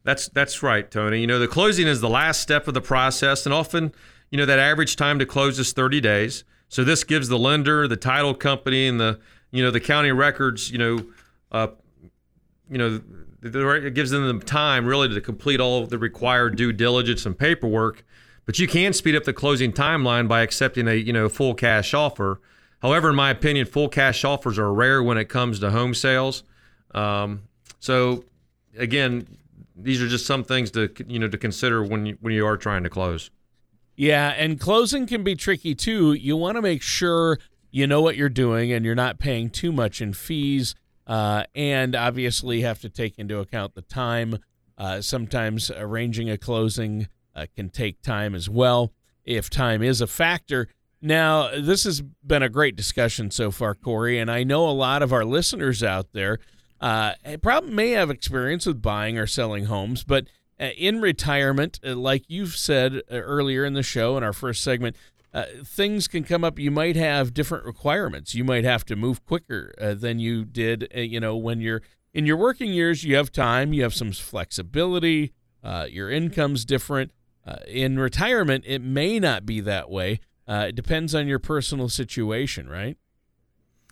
That's 0.05 0.29
that's 0.29 0.63
right, 0.63 0.89
Tony. 0.91 1.21
You 1.21 1.27
know, 1.27 1.39
the 1.39 1.49
closing 1.49 1.87
is 1.87 2.01
the 2.01 2.09
last 2.09 2.41
step 2.41 2.69
of 2.69 2.75
the 2.75 2.81
process 2.81 3.47
and 3.47 3.55
often, 3.55 3.93
you 4.31 4.39
know, 4.39 4.47
that 4.47 4.59
average 4.59 4.97
time 4.97 5.19
to 5.19 5.27
close 5.27 5.59
is 5.59 5.73
30 5.73 6.01
days. 6.01 6.45
So 6.69 6.85
this 6.85 7.05
gives 7.05 7.29
the 7.29 7.39
lender, 7.39 7.89
the 7.89 7.97
title 7.97 8.35
company 8.35 8.87
and 8.87 9.01
the, 9.01 9.19
you 9.51 9.63
know, 9.63 9.71
the 9.71 9.81
county 9.81 10.13
records, 10.13 10.71
you 10.71 10.79
know, 10.79 11.07
uh, 11.53 11.69
you 12.71 12.79
know, 12.79 13.01
it 13.43 13.95
gives 13.95 14.11
them 14.11 14.39
the 14.39 14.45
time 14.45 14.87
really 14.87 15.09
to 15.09 15.21
complete 15.21 15.61
all 15.61 15.87
the 15.87 15.99
required 15.99 16.57
due 16.57 16.73
diligence 16.73 17.27
and 17.27 17.39
paperwork. 17.39 18.05
But 18.47 18.59
you 18.59 18.67
can 18.67 18.93
speed 18.93 19.17
up 19.17 19.25
the 19.25 19.33
closing 19.33 19.73
timeline 19.73 20.29
by 20.29 20.43
accepting 20.43 20.89
a 20.89 20.95
you 20.95 21.13
know 21.13 21.29
full 21.29 21.55
cash 21.55 21.95
offer. 21.95 22.41
However, 22.81 23.11
in 23.11 23.17
my 23.17 23.31
opinion, 23.31 23.67
full 23.67 23.89
cash 23.89 24.25
offers 24.25 24.59
are 24.59 24.73
rare 24.73 25.03
when 25.03 25.17
it 25.17 25.27
comes 25.27 25.61
to 25.61 25.71
home 25.71 25.95
sales. 25.95 26.43
Um, 26.95 27.45
so 27.81 28.25
again, 28.77 29.27
these 29.75 30.01
are 30.01 30.09
just 30.09 30.27
some 30.27 30.45
things 30.45 30.71
to 30.73 30.91
you 31.07 31.19
know 31.19 31.29
to 31.29 31.39
consider 31.39 31.83
when 31.83 32.07
you, 32.07 32.19
when 32.21 32.33
you 32.33 32.47
are 32.47 32.57
trying 32.57 32.83
to 32.85 32.91
close. 32.91 33.31
Yeah, 33.97 34.31
and 34.31 34.59
closing 34.59 35.07
can 35.07 35.23
be 35.23 35.37
tricky 35.37 35.75
too. 35.75 36.13
You 36.13 36.37
want 36.37 36.57
to 36.57 36.63
make 36.63 36.83
sure 36.83 37.39
you 37.71 37.87
know 37.87 38.01
what 38.01 38.17
you're 38.17 38.29
doing 38.29 38.73
and 38.73 38.85
you're 38.85 38.95
not 38.95 39.19
paying 39.19 39.51
too 39.51 39.73
much 39.73 40.01
in 40.01 40.13
fees 40.13 40.75
uh, 41.07 41.45
and 41.55 41.95
obviously 41.95 42.63
have 42.63 42.81
to 42.81 42.89
take 42.89 43.19
into 43.19 43.39
account 43.39 43.75
the 43.75 43.83
time. 43.83 44.39
Uh, 44.77 45.01
sometimes 45.01 45.71
arranging 45.71 46.29
a 46.29 46.39
closing 46.39 47.09
uh, 47.35 47.47
can 47.55 47.69
take 47.69 48.03
time 48.03 48.35
as 48.35 48.49
well, 48.49 48.93
if 49.25 49.49
time 49.49 49.83
is 49.83 50.01
a 50.01 50.07
factor. 50.07 50.69
Now, 51.01 51.51
this 51.61 51.85
has 51.85 52.01
been 52.01 52.43
a 52.43 52.49
great 52.49 52.77
discussion 52.77 53.31
so 53.31 53.51
far, 53.51 53.75
Corey, 53.75 54.19
and 54.19 54.31
I 54.31 54.43
know 54.43 54.69
a 54.69 54.73
lot 54.73 55.03
of 55.03 55.13
our 55.13 55.25
listeners 55.25 55.83
out 55.83 56.13
there 56.13 56.39
uh, 56.85 57.15
probably 57.41 57.73
may 57.73 57.91
have 57.91 58.11
experience 58.11 58.67
with 58.67 58.83
buying 58.83 59.19
or 59.19 59.27
selling 59.27 59.67
homes, 59.67 60.05
but 60.05 60.27
uh, 60.61 60.67
in 60.77 61.01
retirement, 61.01 61.81
uh, 61.85 61.95
like 61.95 62.25
you've 62.29 62.57
said 62.57 63.01
earlier 63.11 63.65
in 63.65 63.73
the 63.73 63.83
show 63.83 64.17
in 64.17 64.23
our 64.23 64.33
first 64.33 64.63
segment, 64.63 64.97
uh, 65.33 65.45
things 65.65 66.07
can 66.07 66.23
come 66.23 66.45
up. 66.45 66.59
You 66.59 66.71
might 66.71 66.95
have 66.95 67.35
different 67.35 67.65
requirements. 67.65 68.35
You 68.35 68.45
might 68.45 68.65
have 68.65 68.85
to 68.85 68.97
move 68.97 69.25
quicker 69.25 69.75
uh, 69.81 69.95
than 69.95 70.21
you 70.21 70.45
did. 70.45 70.89
Uh, 70.95 71.01
you 71.01 71.19
know, 71.19 71.37
when 71.37 71.61
you're 71.61 71.83
in 72.13 72.25
your 72.27 72.37
working 72.37 72.73
years, 72.73 73.03
you 73.03 73.17
have 73.17 73.33
time. 73.33 73.73
You 73.73 73.83
have 73.83 73.95
some 73.95 74.13
flexibility. 74.13 75.33
Uh, 75.63 75.87
your 75.91 76.11
income's 76.11 76.65
different. 76.65 77.11
Uh, 77.47 77.57
in 77.67 77.99
retirement, 77.99 78.65
it 78.67 78.81
may 78.81 79.19
not 79.19 79.45
be 79.45 79.61
that 79.61 79.91
way. 79.91 80.21
it 80.47 80.77
depends 80.77 81.15
on 81.15 81.27
your 81.27 81.41
personal 81.41 81.89
situation, 81.89 82.69
right? 82.69 82.97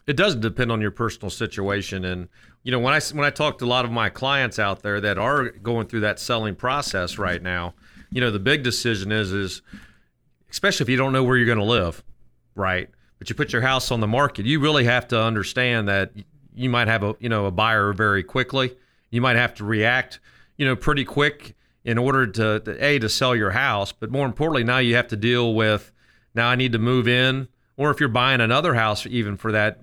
It 0.06 0.16
does 0.16 0.36
depend 0.36 0.70
on 0.70 0.80
your 0.80 0.90
personal 0.90 1.30
situation, 1.30 2.04
and 2.04 2.28
you 2.62 2.72
know 2.72 2.78
when 2.78 2.94
I 2.94 3.00
when 3.12 3.24
I 3.24 3.30
talk 3.30 3.58
to 3.58 3.64
a 3.64 3.66
lot 3.66 3.84
of 3.84 3.90
my 3.90 4.08
clients 4.08 4.58
out 4.58 4.82
there 4.82 5.00
that 5.00 5.18
are 5.18 5.50
going 5.50 5.86
through 5.86 6.00
that 6.00 6.18
selling 6.18 6.54
process 6.54 7.18
right 7.18 7.42
now, 7.42 7.74
you 8.10 8.20
know 8.20 8.30
the 8.30 8.38
big 8.38 8.62
decision 8.62 9.12
is 9.12 9.32
is 9.32 9.62
especially 10.50 10.84
if 10.84 10.88
you 10.88 10.96
don't 10.96 11.12
know 11.12 11.24
where 11.24 11.36
you're 11.36 11.46
going 11.46 11.58
to 11.58 11.64
live, 11.64 12.02
right? 12.54 12.88
But 13.18 13.30
you 13.30 13.34
put 13.34 13.52
your 13.52 13.62
house 13.62 13.90
on 13.90 14.00
the 14.00 14.06
market, 14.06 14.46
you 14.46 14.60
really 14.60 14.84
have 14.84 15.08
to 15.08 15.20
understand 15.20 15.88
that 15.88 16.12
you 16.54 16.68
might 16.68 16.88
have 16.88 17.02
a 17.02 17.16
you 17.20 17.28
know 17.28 17.46
a 17.46 17.50
buyer 17.50 17.92
very 17.92 18.22
quickly. 18.22 18.76
You 19.10 19.20
might 19.20 19.36
have 19.36 19.54
to 19.54 19.64
react, 19.64 20.20
you 20.56 20.64
know, 20.64 20.74
pretty 20.74 21.04
quick 21.04 21.54
in 21.84 21.98
order 21.98 22.26
to, 22.26 22.60
to 22.60 22.84
a 22.84 22.98
to 22.98 23.08
sell 23.08 23.34
your 23.36 23.50
house. 23.50 23.92
But 23.92 24.10
more 24.10 24.26
importantly, 24.26 24.64
now 24.64 24.78
you 24.78 24.94
have 24.94 25.08
to 25.08 25.16
deal 25.16 25.54
with 25.54 25.92
now 26.34 26.48
I 26.48 26.56
need 26.56 26.72
to 26.72 26.78
move 26.78 27.06
in, 27.08 27.48
or 27.76 27.90
if 27.90 28.00
you're 28.00 28.08
buying 28.08 28.40
another 28.40 28.74
house, 28.74 29.06
even 29.06 29.36
for 29.36 29.52
that, 29.52 29.80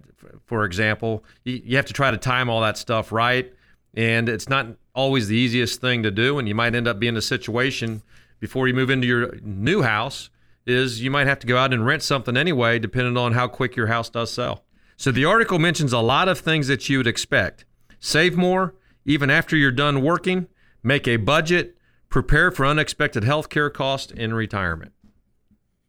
for 0.50 0.66
example, 0.66 1.24
you, 1.46 1.78
have 1.78 1.86
to 1.86 1.94
try 1.94 2.10
to 2.10 2.18
time 2.18 2.50
all 2.50 2.62
that 2.62 2.76
stuff 2.76 3.12
right, 3.12 3.54
and 3.94 4.28
it's 4.28 4.50
not 4.50 4.66
always 4.96 5.28
the 5.28 5.36
easiest 5.38 5.80
thing 5.80 6.02
to 6.02 6.10
do. 6.10 6.40
And 6.40 6.48
you 6.48 6.56
might 6.56 6.74
end 6.74 6.88
up 6.88 7.00
being 7.00 7.14
in 7.14 7.18
a 7.18 7.22
situation 7.22 8.02
before 8.40 8.68
you 8.68 8.74
move 8.74 8.90
into 8.90 9.06
your 9.06 9.36
new 9.44 9.84
house 9.84 10.32
is 10.66 11.04
you 11.04 11.12
might 11.12 11.28
have 11.28 11.38
to 11.40 11.48
go 11.48 11.56
out 11.56 11.72
and 11.72 11.86
rent 11.86 12.02
something 12.02 12.36
anyway, 12.36 12.80
depending 12.80 13.16
on 13.16 13.34
how 13.34 13.48
quick 13.48 13.76
your 13.76 13.88
house 13.88 14.10
does 14.10 14.32
sell. 14.32 14.64
So 14.98 15.12
the 15.12 15.26
article 15.26 15.60
mentions 15.60 15.94
a 15.94 16.00
lot 16.00 16.28
of 16.28 16.40
things 16.40 16.68
that 16.68 16.90
you 16.90 16.98
would 16.98 17.08
expect. 17.08 17.66
Save 18.00 18.36
more, 18.36 18.74
even 19.06 19.30
after 19.30 19.56
you're 19.56 19.72
done 19.72 20.02
working, 20.02 20.48
make 20.82 21.08
a 21.08 21.18
budget, 21.18 21.78
prepare 22.10 22.50
for 22.50 22.66
unexpected 22.66 23.24
health 23.24 23.50
care 23.50 23.70
costs 23.70 24.12
in 24.12 24.34
retirement. 24.34 24.94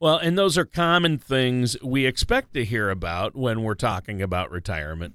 Well, 0.01 0.17
and 0.17 0.39
those 0.39 0.57
are 0.57 0.65
common 0.65 1.19
things 1.19 1.77
we 1.83 2.07
expect 2.07 2.55
to 2.55 2.65
hear 2.65 2.89
about 2.89 3.37
when 3.37 3.63
we're 3.63 3.75
talking 3.75 4.23
about 4.23 4.51
retirement. 4.51 5.15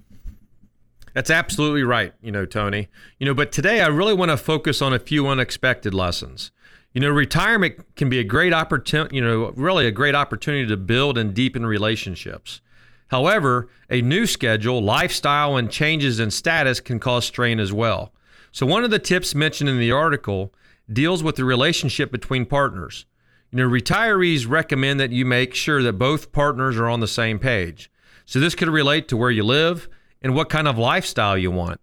That's 1.15 1.31
absolutely 1.31 1.81
right, 1.81 2.13
you 2.21 2.31
know, 2.31 2.45
Tony. 2.45 2.89
You 3.17 3.25
know, 3.25 3.33
but 3.33 3.51
today 3.51 3.81
I 3.81 3.87
really 3.87 4.13
want 4.13 4.29
to 4.29 4.37
focus 4.37 4.83
on 4.83 4.93
a 4.93 4.99
few 4.99 5.27
unexpected 5.27 5.95
lessons. 5.95 6.51
You 6.93 7.01
know, 7.01 7.09
retirement 7.09 7.95
can 7.95 8.09
be 8.09 8.19
a 8.19 8.23
great 8.23 8.53
opportunity, 8.53 9.15
you 9.15 9.23
know, 9.23 9.53
really 9.55 9.87
a 9.87 9.91
great 9.91 10.13
opportunity 10.13 10.67
to 10.67 10.77
build 10.77 11.17
and 11.17 11.33
deepen 11.33 11.65
relationships. 11.65 12.61
However, 13.07 13.69
a 13.89 14.01
new 14.01 14.27
schedule, 14.27 14.83
lifestyle, 14.83 15.57
and 15.57 15.71
changes 15.71 16.19
in 16.19 16.29
status 16.29 16.79
can 16.79 16.99
cause 16.99 17.25
strain 17.25 17.59
as 17.59 17.73
well. 17.73 18.13
So, 18.51 18.67
one 18.67 18.83
of 18.83 18.91
the 18.91 18.99
tips 18.99 19.33
mentioned 19.33 19.69
in 19.69 19.79
the 19.79 19.91
article 19.91 20.53
deals 20.91 21.23
with 21.23 21.37
the 21.37 21.45
relationship 21.45 22.11
between 22.11 22.45
partners. 22.45 23.05
You 23.51 23.59
know, 23.59 23.69
retirees 23.69 24.49
recommend 24.49 24.99
that 24.99 25.11
you 25.11 25.25
make 25.25 25.53
sure 25.53 25.81
that 25.83 25.93
both 25.93 26.31
partners 26.31 26.77
are 26.77 26.89
on 26.89 26.99
the 26.99 27.07
same 27.07 27.39
page. 27.39 27.89
So, 28.25 28.39
this 28.39 28.55
could 28.55 28.69
relate 28.69 29.07
to 29.09 29.17
where 29.17 29.31
you 29.31 29.43
live 29.43 29.87
and 30.21 30.35
what 30.35 30.49
kind 30.49 30.67
of 30.67 30.77
lifestyle 30.77 31.37
you 31.37 31.51
want. 31.51 31.79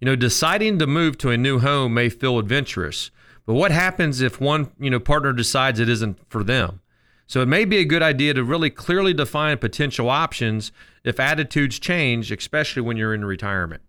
You 0.00 0.06
know, 0.06 0.16
deciding 0.16 0.78
to 0.80 0.86
move 0.86 1.16
to 1.18 1.30
a 1.30 1.36
new 1.36 1.60
home 1.60 1.94
may 1.94 2.08
feel 2.08 2.38
adventurous, 2.38 3.10
but 3.46 3.54
what 3.54 3.70
happens 3.70 4.20
if 4.20 4.40
one, 4.40 4.70
you 4.78 4.90
know, 4.90 5.00
partner 5.00 5.32
decides 5.32 5.80
it 5.80 5.88
isn't 5.88 6.18
for 6.28 6.42
them? 6.42 6.80
So 7.26 7.40
it 7.40 7.46
may 7.46 7.64
be 7.64 7.78
a 7.78 7.84
good 7.84 8.02
idea 8.02 8.34
to 8.34 8.44
really 8.44 8.70
clearly 8.70 9.14
define 9.14 9.56
potential 9.58 10.10
options 10.10 10.72
if 11.04 11.18
attitudes 11.18 11.78
change, 11.78 12.30
especially 12.30 12.82
when 12.82 12.96
you're 12.96 13.14
in 13.14 13.24
retirement. 13.24 13.82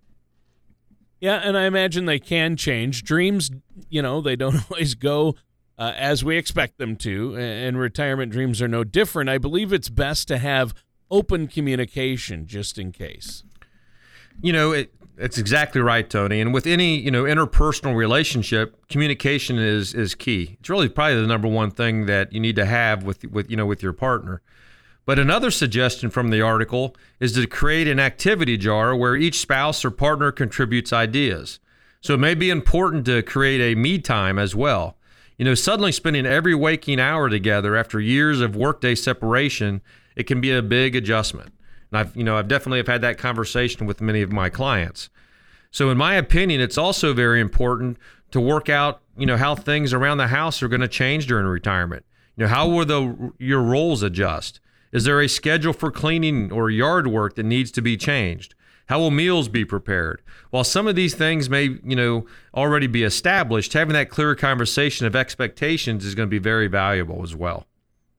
Yeah, 1.19 1.41
and 1.43 1.57
I 1.57 1.65
imagine 1.65 2.05
they 2.05 2.19
can 2.19 2.55
change. 2.55 3.03
Dreams, 3.03 3.51
you 3.89 4.01
know, 4.01 4.21
they 4.21 4.35
don't 4.35 4.59
always 4.71 4.95
go 4.95 5.35
uh, 5.77 5.93
as 5.95 6.23
we 6.23 6.37
expect 6.37 6.77
them 6.77 6.95
to, 6.97 7.35
and 7.37 7.77
retirement 7.77 8.31
dreams 8.31 8.61
are 8.61 8.67
no 8.67 8.83
different. 8.83 9.29
I 9.29 9.37
believe 9.37 9.73
it's 9.73 9.89
best 9.89 10.27
to 10.29 10.37
have 10.37 10.73
open 11.11 11.47
communication 11.47 12.47
just 12.47 12.77
in 12.77 12.91
case. 12.91 13.43
You 14.41 14.53
know, 14.53 14.71
it, 14.71 14.93
that's 15.17 15.37
exactly 15.37 15.81
right, 15.81 16.09
Tony. 16.09 16.41
And 16.41 16.53
with 16.53 16.67
any 16.67 16.97
you 16.97 17.11
know 17.11 17.23
interpersonal 17.23 17.95
relationship, 17.95 18.87
communication 18.87 19.57
is 19.57 19.93
is 19.93 20.15
key. 20.15 20.57
It's 20.59 20.69
really 20.69 20.89
probably 20.89 21.21
the 21.21 21.27
number 21.27 21.47
one 21.47 21.71
thing 21.71 22.05
that 22.05 22.33
you 22.33 22.39
need 22.39 22.55
to 22.57 22.65
have 22.65 23.03
with 23.03 23.23
with 23.25 23.49
you 23.49 23.57
know 23.57 23.65
with 23.65 23.83
your 23.83 23.93
partner. 23.93 24.41
But 25.05 25.19
another 25.19 25.51
suggestion 25.51 26.09
from 26.09 26.31
the 26.31 26.41
article 26.41 26.95
is 27.19 27.33
to 27.33 27.45
create 27.45 27.87
an 27.87 27.99
activity 27.99 28.57
jar 28.57 28.95
where 28.95 29.15
each 29.15 29.39
spouse 29.39 29.85
or 29.85 29.91
partner 29.91 30.31
contributes 30.31 30.91
ideas. 30.91 31.59
So 32.01 32.15
it 32.15 32.19
may 32.19 32.33
be 32.33 32.49
important 32.49 33.05
to 33.05 33.21
create 33.21 33.61
a 33.61 33.75
me 33.75 33.99
time 33.99 34.39
as 34.39 34.55
well. 34.55 34.97
You 35.37 35.45
know, 35.45 35.53
suddenly 35.53 35.91
spending 35.91 36.25
every 36.25 36.55
waking 36.55 36.99
hour 36.99 37.29
together 37.29 37.75
after 37.75 37.99
years 37.99 38.39
of 38.39 38.55
workday 38.55 38.95
separation, 38.95 39.81
it 40.15 40.23
can 40.23 40.39
be 40.39 40.51
a 40.51 40.61
big 40.61 40.95
adjustment. 40.95 41.53
And 41.91 41.99
I've, 41.99 42.15
you 42.15 42.23
know, 42.23 42.37
I've 42.37 42.47
definitely 42.47 42.79
have 42.79 42.87
had 42.87 43.01
that 43.01 43.17
conversation 43.17 43.85
with 43.85 44.01
many 44.01 44.21
of 44.21 44.31
my 44.31 44.49
clients. 44.49 45.09
So, 45.71 45.89
in 45.89 45.97
my 45.97 46.15
opinion, 46.15 46.61
it's 46.61 46.77
also 46.77 47.13
very 47.13 47.41
important 47.41 47.97
to 48.31 48.39
work 48.39 48.69
out, 48.69 49.01
you 49.17 49.25
know, 49.25 49.37
how 49.37 49.55
things 49.55 49.93
around 49.93 50.17
the 50.17 50.27
house 50.27 50.63
are 50.63 50.69
going 50.69 50.81
to 50.81 50.87
change 50.87 51.27
during 51.27 51.45
retirement. 51.45 52.05
You 52.37 52.45
know, 52.45 52.49
how 52.49 52.67
will 52.69 52.85
the 52.85 53.33
your 53.37 53.61
roles 53.61 54.03
adjust? 54.03 54.61
Is 54.93 55.03
there 55.03 55.19
a 55.19 55.27
schedule 55.27 55.73
for 55.73 55.91
cleaning 55.91 56.51
or 56.51 56.69
yard 56.69 57.07
work 57.07 57.35
that 57.35 57.43
needs 57.43 57.71
to 57.71 57.81
be 57.81 57.97
changed? 57.97 58.55
How 58.87 58.99
will 58.99 59.11
meals 59.11 59.49
be 59.49 59.65
prepared? 59.65 60.21
While 60.51 60.63
some 60.63 60.87
of 60.87 60.95
these 60.95 61.15
things 61.15 61.49
may, 61.49 61.79
you 61.83 61.95
know, 61.95 62.25
already 62.53 62.87
be 62.87 63.03
established, 63.03 63.73
having 63.73 63.93
that 63.93 64.09
clear 64.09 64.35
conversation 64.35 65.07
of 65.07 65.15
expectations 65.15 66.05
is 66.05 66.15
going 66.15 66.27
to 66.27 66.31
be 66.31 66.39
very 66.39 66.67
valuable 66.67 67.23
as 67.23 67.35
well. 67.35 67.65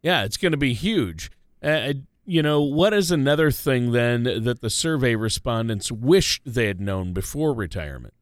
Yeah, 0.02 0.24
it's 0.24 0.36
going 0.36 0.52
to 0.52 0.58
be 0.58 0.74
huge. 0.74 1.30
Uh, 1.62 1.94
you 2.24 2.42
know, 2.42 2.60
what 2.60 2.92
is 2.92 3.10
another 3.10 3.50
thing 3.50 3.92
then 3.92 4.24
that 4.24 4.60
the 4.60 4.70
survey 4.70 5.14
respondents 5.14 5.92
wished 5.92 6.42
they 6.44 6.66
had 6.66 6.80
known 6.80 7.12
before 7.12 7.52
retirement? 7.54 8.14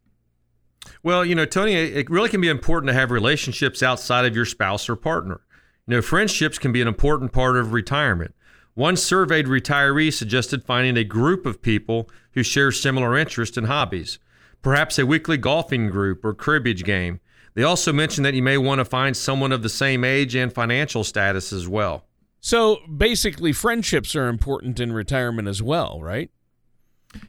Well, 1.03 1.25
you 1.25 1.35
know, 1.35 1.47
Tony, 1.47 1.75
it 1.75 2.11
really 2.11 2.29
can 2.29 2.43
be 2.43 2.49
important 2.49 2.89
to 2.89 2.95
have 2.95 3.11
relationships 3.11 3.83
outside 3.83 4.27
of 4.27 4.37
your 4.37 4.45
spouse 4.45 4.89
or 4.89 4.97
partner. 4.97 5.41
You 5.87 5.97
know, 5.97 6.03
friendships 6.03 6.59
can 6.59 6.73
be 6.73 6.83
an 6.83 6.89
important 6.89 7.33
part 7.33 7.57
of 7.57 7.73
retirement. 7.73 8.35
One 8.75 8.97
surveyed 8.97 9.47
retiree 9.47 10.13
suggested 10.13 10.65
finding 10.65 10.97
a 10.97 11.05
group 11.05 11.47
of 11.47 11.63
people 11.63 12.11
who 12.33 12.43
share 12.43 12.73
similar 12.73 13.17
interests 13.17 13.57
and 13.57 13.69
hobbies, 13.69 14.19
perhaps 14.63 14.99
a 14.99 15.07
weekly 15.07 15.37
golfing 15.37 15.89
group 15.89 16.25
or 16.25 16.35
cribbage 16.35 16.83
game. 16.83 17.21
They 17.55 17.63
also 17.63 17.93
mentioned 17.93 18.25
that 18.25 18.35
you 18.35 18.43
may 18.43 18.59
want 18.59 18.81
to 18.81 18.85
find 18.85 19.17
someone 19.17 19.53
of 19.53 19.63
the 19.63 19.69
same 19.69 20.03
age 20.03 20.35
and 20.35 20.53
financial 20.53 21.05
status 21.05 21.53
as 21.53 21.69
well. 21.69 22.05
So 22.41 22.81
basically, 22.87 23.53
friendships 23.53 24.17
are 24.17 24.29
important 24.29 24.81
in 24.81 24.93
retirement 24.93 25.47
as 25.47 25.63
well, 25.63 26.01
right? 26.03 26.31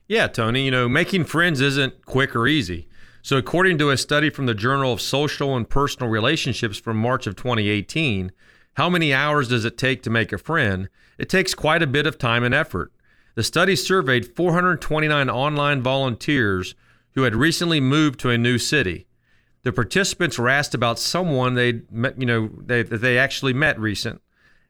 Yeah, 0.08 0.28
Tony. 0.28 0.66
You 0.66 0.72
know, 0.72 0.90
making 0.90 1.26
friends 1.26 1.62
isn't 1.62 2.06
quick 2.06 2.36
or 2.36 2.48
easy. 2.48 2.88
So, 3.22 3.38
according 3.38 3.78
to 3.80 3.92
a 3.92 3.98
study 3.98 4.30
from 4.30 4.46
the 4.46 4.54
Journal 4.54 4.94
of 4.94 5.02
Social 5.02 5.56
and 5.56 5.70
Personal 5.70 6.10
Relationships 6.10 6.78
from 6.78 6.98
March 6.98 7.28
of 7.28 7.36
2018, 7.36 8.32
how 8.76 8.90
many 8.90 9.14
hours 9.14 9.50
does 9.50 9.64
it 9.64 9.78
take 9.78 10.04
to 10.04 10.10
make 10.10 10.34
a 10.34 10.38
friend? 10.38 10.90
It 11.18 11.30
takes 11.30 11.54
quite 11.54 11.82
a 11.82 11.88
bit 11.88 12.06
of 12.06 12.18
time 12.18 12.44
and 12.44 12.54
effort. 12.54 12.92
The 13.36 13.44
study 13.44 13.76
surveyed 13.76 14.36
429 14.36 15.30
online 15.30 15.82
volunteers 15.82 16.76
who 17.14 17.24
had 17.24 17.36
recently 17.36 17.80
moved 17.80 18.20
to 18.22 18.30
a 18.30 18.38
new 18.38 18.58
city. 18.58 19.08
The 19.64 19.74
participants 19.74 20.38
were 20.38 20.50
asked 20.50 20.76
about 20.76 21.00
someone 21.00 21.56
they 21.56 21.82
met, 21.90 22.20
you 22.20 22.26
know, 22.26 22.50
they, 22.58 22.84
that 22.84 23.02
they 23.02 23.18
actually 23.18 23.54
met 23.54 23.80
recent 23.80 24.22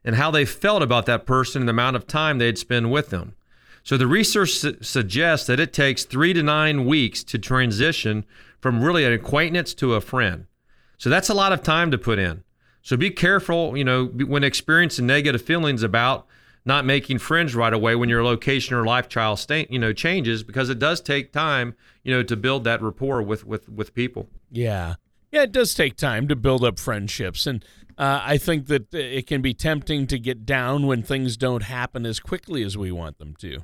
and 0.03 0.15
how 0.15 0.31
they 0.31 0.45
felt 0.45 0.81
about 0.81 1.05
that 1.07 1.25
person 1.25 1.63
and 1.63 1.67
the 1.67 1.71
amount 1.71 1.95
of 1.95 2.07
time 2.07 2.37
they'd 2.37 2.57
spend 2.57 2.91
with 2.91 3.09
them. 3.09 3.35
So 3.83 3.97
the 3.97 4.07
research 4.07 4.51
su- 4.51 4.77
suggests 4.81 5.47
that 5.47 5.59
it 5.59 5.73
takes 5.73 6.05
three 6.05 6.33
to 6.33 6.41
nine 6.41 6.85
weeks 6.85 7.23
to 7.25 7.37
transition 7.37 8.25
from 8.59 8.83
really 8.83 9.03
an 9.03 9.13
acquaintance 9.13 9.73
to 9.75 9.93
a 9.93 10.01
friend. 10.01 10.45
So 10.97 11.09
that's 11.09 11.29
a 11.29 11.33
lot 11.33 11.51
of 11.51 11.61
time 11.61 11.91
to 11.91 11.97
put 11.97 12.17
in. 12.17 12.43
So 12.81 12.95
be 12.95 13.09
careful, 13.09 13.75
you 13.75 13.83
know, 13.83 14.05
when 14.05 14.43
experiencing 14.43 15.07
negative 15.07 15.41
feelings 15.41 15.83
about 15.83 16.25
not 16.65 16.83
making 16.83 17.19
friends 17.19 17.55
right 17.55 17.73
away 17.73 17.95
when 17.95 18.09
your 18.09 18.23
location 18.23 18.75
or 18.75 18.83
lifestyle 18.85 19.37
state, 19.37 19.69
you 19.71 19.79
know, 19.79 19.93
changes 19.93 20.43
because 20.43 20.69
it 20.69 20.79
does 20.79 20.99
take 20.99 21.31
time, 21.31 21.75
you 22.03 22.11
know, 22.11 22.23
to 22.23 22.35
build 22.35 22.63
that 22.63 22.81
rapport 22.81 23.21
with 23.21 23.45
with 23.45 23.69
with 23.69 23.93
people. 23.93 24.27
Yeah. 24.51 24.95
Yeah, 25.31 25.43
it 25.43 25.51
does 25.51 25.73
take 25.73 25.97
time 25.97 26.27
to 26.29 26.35
build 26.35 26.63
up 26.63 26.79
friendships 26.79 27.45
and 27.45 27.63
uh, 27.97 28.21
I 28.23 28.37
think 28.37 28.67
that 28.67 28.93
it 28.93 29.25
can 29.25 29.41
be 29.41 29.53
tempting 29.53 30.07
to 30.07 30.19
get 30.19 30.45
down 30.45 30.85
when 30.85 31.01
things 31.01 31.37
don't 31.37 31.63
happen 31.63 32.05
as 32.05 32.19
quickly 32.19 32.61
as 32.63 32.77
we 32.77 32.91
want 32.91 33.19
them 33.19 33.35
to. 33.39 33.59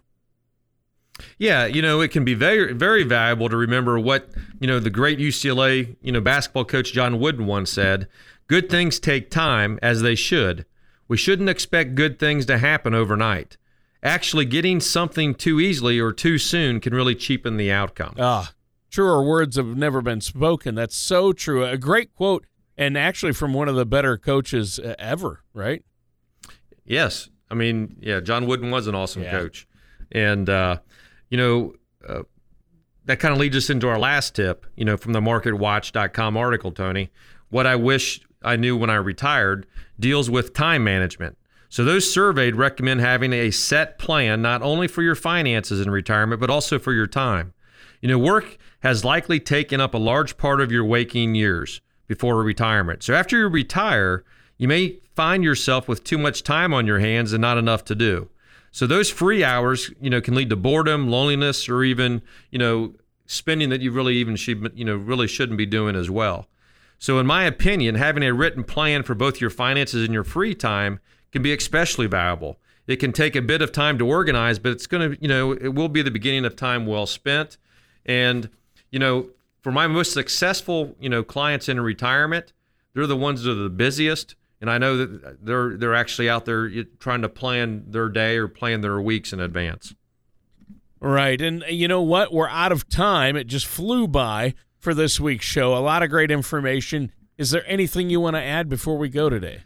Yeah, 1.37 1.65
you 1.65 1.81
know, 1.81 1.99
it 1.99 2.11
can 2.11 2.23
be 2.23 2.33
very, 2.33 2.73
very 2.73 3.03
valuable 3.03 3.49
to 3.49 3.57
remember 3.57 3.99
what, 3.99 4.29
you 4.59 4.67
know, 4.67 4.79
the 4.79 4.89
great 4.89 5.19
UCLA, 5.19 5.97
you 6.01 6.11
know, 6.11 6.21
basketball 6.21 6.65
coach 6.65 6.93
John 6.93 7.19
Wooden 7.19 7.45
once 7.45 7.71
said 7.71 8.07
Good 8.47 8.69
things 8.69 8.99
take 8.99 9.29
time, 9.29 9.77
as 9.81 10.01
they 10.01 10.15
should. 10.15 10.65
We 11.11 11.17
shouldn't 11.17 11.49
expect 11.49 11.95
good 11.95 12.19
things 12.19 12.45
to 12.45 12.57
happen 12.57 12.93
overnight. 12.93 13.57
Actually, 14.01 14.45
getting 14.45 14.79
something 14.79 15.35
too 15.35 15.59
easily 15.59 15.99
or 15.99 16.13
too 16.13 16.37
soon 16.37 16.79
can 16.79 16.93
really 16.93 17.15
cheapen 17.15 17.57
the 17.57 17.69
outcome. 17.69 18.15
Ah, 18.17 18.53
truer 18.89 19.21
words 19.21 19.57
have 19.57 19.75
never 19.75 20.01
been 20.01 20.21
spoken. 20.21 20.73
That's 20.73 20.95
so 20.95 21.33
true. 21.33 21.65
A 21.65 21.77
great 21.77 22.15
quote, 22.15 22.45
and 22.77 22.97
actually 22.97 23.33
from 23.33 23.53
one 23.53 23.67
of 23.67 23.75
the 23.75 23.85
better 23.85 24.17
coaches 24.17 24.79
ever, 24.97 25.43
right? 25.53 25.83
Yes. 26.85 27.29
I 27.49 27.55
mean, 27.55 27.97
yeah, 27.99 28.21
John 28.21 28.47
Wooden 28.47 28.71
was 28.71 28.87
an 28.87 28.95
awesome 28.95 29.23
yeah. 29.23 29.31
coach. 29.31 29.67
And, 30.13 30.49
uh, 30.49 30.77
you 31.29 31.37
know, 31.37 31.73
uh, 32.07 32.23
that 33.03 33.19
kind 33.19 33.33
of 33.33 33.37
leads 33.37 33.57
us 33.57 33.69
into 33.69 33.89
our 33.89 33.99
last 33.99 34.33
tip, 34.33 34.65
you 34.77 34.85
know, 34.85 34.95
from 34.95 35.11
the 35.11 35.19
marketwatch.com 35.19 36.37
article, 36.37 36.71
Tony. 36.71 37.11
What 37.49 37.67
I 37.67 37.75
wish 37.75 38.21
I 38.41 38.55
knew 38.55 38.75
when 38.75 38.89
I 38.89 38.95
retired 38.95 39.65
deals 39.99 40.29
with 40.29 40.53
time 40.53 40.83
management. 40.83 41.37
So 41.69 41.83
those 41.83 42.11
surveyed 42.11 42.55
recommend 42.55 42.99
having 42.99 43.31
a 43.31 43.51
set 43.51 43.97
plan 43.97 44.41
not 44.41 44.61
only 44.61 44.87
for 44.87 45.01
your 45.01 45.15
finances 45.15 45.79
in 45.79 45.89
retirement 45.89 46.41
but 46.41 46.49
also 46.49 46.77
for 46.79 46.93
your 46.93 47.07
time. 47.07 47.53
You 48.01 48.09
know, 48.09 48.17
work 48.17 48.57
has 48.81 49.05
likely 49.05 49.39
taken 49.39 49.79
up 49.79 49.93
a 49.93 49.99
large 49.99 50.37
part 50.37 50.59
of 50.59 50.71
your 50.71 50.83
waking 50.83 51.35
years 51.35 51.81
before 52.07 52.43
retirement. 52.43 53.03
So 53.03 53.13
after 53.13 53.37
you 53.37 53.47
retire, 53.47 54.25
you 54.57 54.67
may 54.67 54.97
find 55.15 55.43
yourself 55.43 55.87
with 55.87 56.03
too 56.03 56.17
much 56.17 56.43
time 56.43 56.73
on 56.73 56.87
your 56.87 56.99
hands 56.99 57.31
and 57.31 57.41
not 57.41 57.57
enough 57.57 57.85
to 57.85 57.95
do. 57.95 58.29
So 58.71 58.87
those 58.87 59.09
free 59.09 59.43
hours, 59.43 59.91
you 60.01 60.09
know, 60.09 60.21
can 60.21 60.33
lead 60.33 60.49
to 60.49 60.55
boredom, 60.55 61.09
loneliness, 61.09 61.69
or 61.69 61.83
even, 61.83 62.21
you 62.49 62.59
know, 62.59 62.95
spending 63.25 63.69
that 63.69 63.81
you 63.81 63.91
really 63.91 64.15
even 64.15 64.35
should, 64.35 64.71
you 64.75 64.83
know, 64.83 64.95
really 64.95 65.27
shouldn't 65.27 65.57
be 65.57 65.65
doing 65.65 65.95
as 65.95 66.09
well. 66.09 66.47
So, 67.01 67.17
in 67.17 67.25
my 67.25 67.45
opinion, 67.45 67.95
having 67.95 68.21
a 68.21 68.31
written 68.31 68.63
plan 68.63 69.01
for 69.01 69.15
both 69.15 69.41
your 69.41 69.49
finances 69.49 70.05
and 70.05 70.13
your 70.13 70.23
free 70.23 70.53
time 70.53 70.99
can 71.31 71.41
be 71.41 71.51
especially 71.51 72.05
valuable. 72.05 72.59
It 72.85 72.97
can 72.97 73.11
take 73.11 73.35
a 73.35 73.41
bit 73.41 73.63
of 73.63 73.71
time 73.71 73.97
to 73.97 74.05
organize, 74.05 74.59
but 74.59 74.71
it's 74.71 74.85
going 74.85 75.11
to, 75.11 75.17
you 75.19 75.27
know, 75.27 75.51
it 75.51 75.73
will 75.73 75.89
be 75.89 76.03
the 76.03 76.11
beginning 76.11 76.45
of 76.45 76.55
time 76.55 76.85
well 76.85 77.07
spent. 77.07 77.57
And, 78.05 78.51
you 78.91 78.99
know, 78.99 79.31
for 79.61 79.71
my 79.71 79.87
most 79.87 80.13
successful, 80.13 80.95
you 80.99 81.09
know, 81.09 81.23
clients 81.23 81.67
in 81.67 81.81
retirement, 81.81 82.53
they're 82.93 83.07
the 83.07 83.17
ones 83.17 83.41
that 83.43 83.51
are 83.51 83.55
the 83.55 83.69
busiest. 83.69 84.35
And 84.61 84.69
I 84.69 84.77
know 84.77 84.97
that 84.97 85.43
they're 85.43 85.75
they're 85.77 85.95
actually 85.95 86.29
out 86.29 86.45
there 86.45 86.69
trying 86.99 87.23
to 87.23 87.29
plan 87.29 87.85
their 87.87 88.09
day 88.09 88.37
or 88.37 88.47
plan 88.47 88.81
their 88.81 89.01
weeks 89.01 89.33
in 89.33 89.39
advance. 89.39 89.95
Right. 90.99 91.41
And 91.41 91.63
you 91.67 91.87
know 91.87 92.03
what? 92.03 92.31
We're 92.31 92.47
out 92.47 92.71
of 92.71 92.87
time. 92.89 93.35
It 93.35 93.47
just 93.47 93.65
flew 93.65 94.07
by 94.07 94.53
for 94.81 94.93
this 94.93 95.17
week's 95.19 95.45
show. 95.45 95.75
A 95.75 95.79
lot 95.79 96.03
of 96.03 96.09
great 96.09 96.31
information. 96.31 97.13
Is 97.37 97.51
there 97.51 97.63
anything 97.65 98.09
you 98.09 98.19
want 98.19 98.35
to 98.35 98.41
add 98.41 98.67
before 98.67 98.97
we 98.97 99.07
go 99.07 99.29
today? 99.29 99.61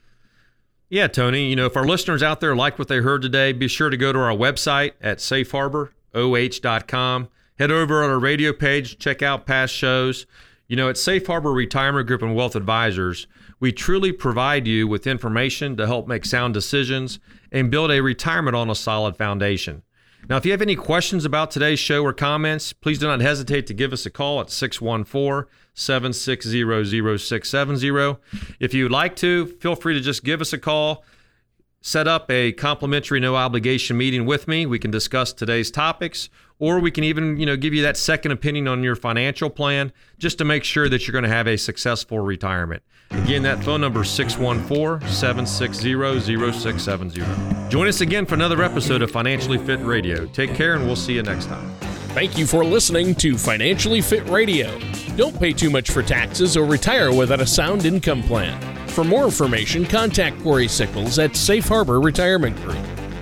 Yeah, 0.90 1.08
Tony. 1.08 1.50
You 1.50 1.56
know, 1.56 1.66
if 1.66 1.76
our 1.76 1.88
listeners 1.88 2.22
out 2.22 2.42
there 2.42 2.56
like 2.56 2.78
what 2.78 2.90
they 2.90 3.00
heard 3.00 3.24
today, 3.24 3.54
be 3.54 3.68
sure 3.68 3.90
to 3.90 3.98
go 3.98 4.14
to 4.14 4.20
our 4.20 4.36
website 4.36 4.92
at 5.02 5.18
safeharboroh.com. 5.18 7.30
Head 7.58 7.72
over 7.72 8.04
on 8.04 8.10
our 8.10 8.20
radio 8.20 8.52
page, 8.54 9.00
check 9.00 9.24
out 9.24 9.48
past 9.48 9.74
shows. 9.74 10.26
You 10.68 10.76
know, 10.76 10.90
at 10.90 10.98
Safe 10.98 11.26
Harbor 11.26 11.54
Retirement 11.54 12.08
Group 12.08 12.22
and 12.22 12.36
Wealth 12.36 12.56
Advisors, 12.56 13.28
we 13.60 13.72
truly 13.72 14.12
provide 14.12 14.68
you 14.68 14.88
with 14.88 15.08
information 15.08 15.76
to 15.78 15.88
help 15.88 16.08
make 16.08 16.26
sound 16.26 16.54
decisions 16.54 17.20
and 17.52 17.72
build 17.72 17.92
a 17.92 18.02
retirement 18.02 18.56
on 18.56 18.70
a 18.70 18.76
solid 18.76 19.16
foundation. 19.16 19.82
Now, 20.28 20.38
if 20.38 20.46
you 20.46 20.52
have 20.54 20.62
any 20.62 20.76
questions 20.76 21.24
about 21.24 21.52
today's 21.52 21.78
show 21.78 22.04
or 22.04 22.12
comments, 22.12 22.74
please 22.74 22.98
do 22.98 23.06
not 23.06 23.22
hesitate 23.22 23.68
to 23.68 23.76
give 23.76 23.94
us 23.94 24.08
a 24.08 24.10
call 24.10 24.42
at 24.42 24.50
614 24.50 25.48
760 25.76 27.18
0670. 27.18 28.18
If 28.60 28.74
you'd 28.74 28.92
like 28.92 29.16
to, 29.18 29.46
feel 29.46 29.76
free 29.76 29.94
to 29.94 30.02
just 30.02 30.24
give 30.24 30.42
us 30.42 30.52
a 30.52 30.58
call. 30.58 31.04
Set 31.86 32.08
up 32.08 32.32
a 32.32 32.52
complimentary 32.52 33.20
no 33.20 33.36
obligation 33.36 33.96
meeting 33.96 34.26
with 34.26 34.48
me. 34.48 34.66
We 34.66 34.80
can 34.80 34.90
discuss 34.90 35.32
today's 35.32 35.70
topics, 35.70 36.30
or 36.58 36.80
we 36.80 36.90
can 36.90 37.04
even, 37.04 37.38
you 37.38 37.46
know, 37.46 37.56
give 37.56 37.76
you 37.76 37.84
that 37.84 37.96
second 37.96 38.32
opinion 38.32 38.68
on 38.68 38.82
your 38.82 38.96
financial 38.96 39.52
plan 39.52 39.94
just 40.18 40.40
to 40.40 40.46
make 40.46 40.64
sure 40.64 40.90
that 40.90 41.06
you're 41.06 41.12
going 41.12 41.26
to 41.26 41.30
have 41.30 41.46
a 41.46 41.60
successful 41.60 42.18
retirement. 42.22 42.82
Again, 43.12 43.44
that 43.44 43.64
phone 43.64 43.82
number 43.82 44.02
is 44.02 44.10
614 44.10 45.08
760 45.08 46.42
0670. 46.42 47.70
Join 47.70 47.88
us 47.88 48.02
again 48.02 48.26
for 48.26 48.34
another 48.34 48.64
episode 48.64 49.04
of 49.04 49.12
Financially 49.12 49.60
Fit 49.60 49.80
Radio. 49.82 50.26
Take 50.26 50.56
care, 50.56 50.74
and 50.74 50.88
we'll 50.88 50.96
see 50.96 51.14
you 51.14 51.22
next 51.22 51.46
time. 51.46 51.70
Thank 52.16 52.36
you 52.36 52.48
for 52.48 52.66
listening 52.66 53.14
to 53.14 53.38
Financially 53.38 54.02
Fit 54.02 54.28
Radio. 54.28 54.80
Don't 55.18 55.40
pay 55.40 55.54
too 55.54 55.70
much 55.70 55.92
for 55.92 56.02
taxes 56.02 56.58
or 56.58 56.66
retire 56.66 57.14
without 57.14 57.42
a 57.42 57.46
sound 57.46 57.86
income 57.86 58.24
plan. 58.24 58.75
For 58.96 59.04
more 59.04 59.26
information, 59.26 59.86
contact 59.86 60.42
Corey 60.42 60.70
Sickles 60.70 61.20
at 61.20 61.36
Safe 61.36 61.68
Harbor 61.68 62.00
Retirement 62.00 62.56
Group. 62.64 62.95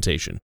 implementation. 0.00 0.38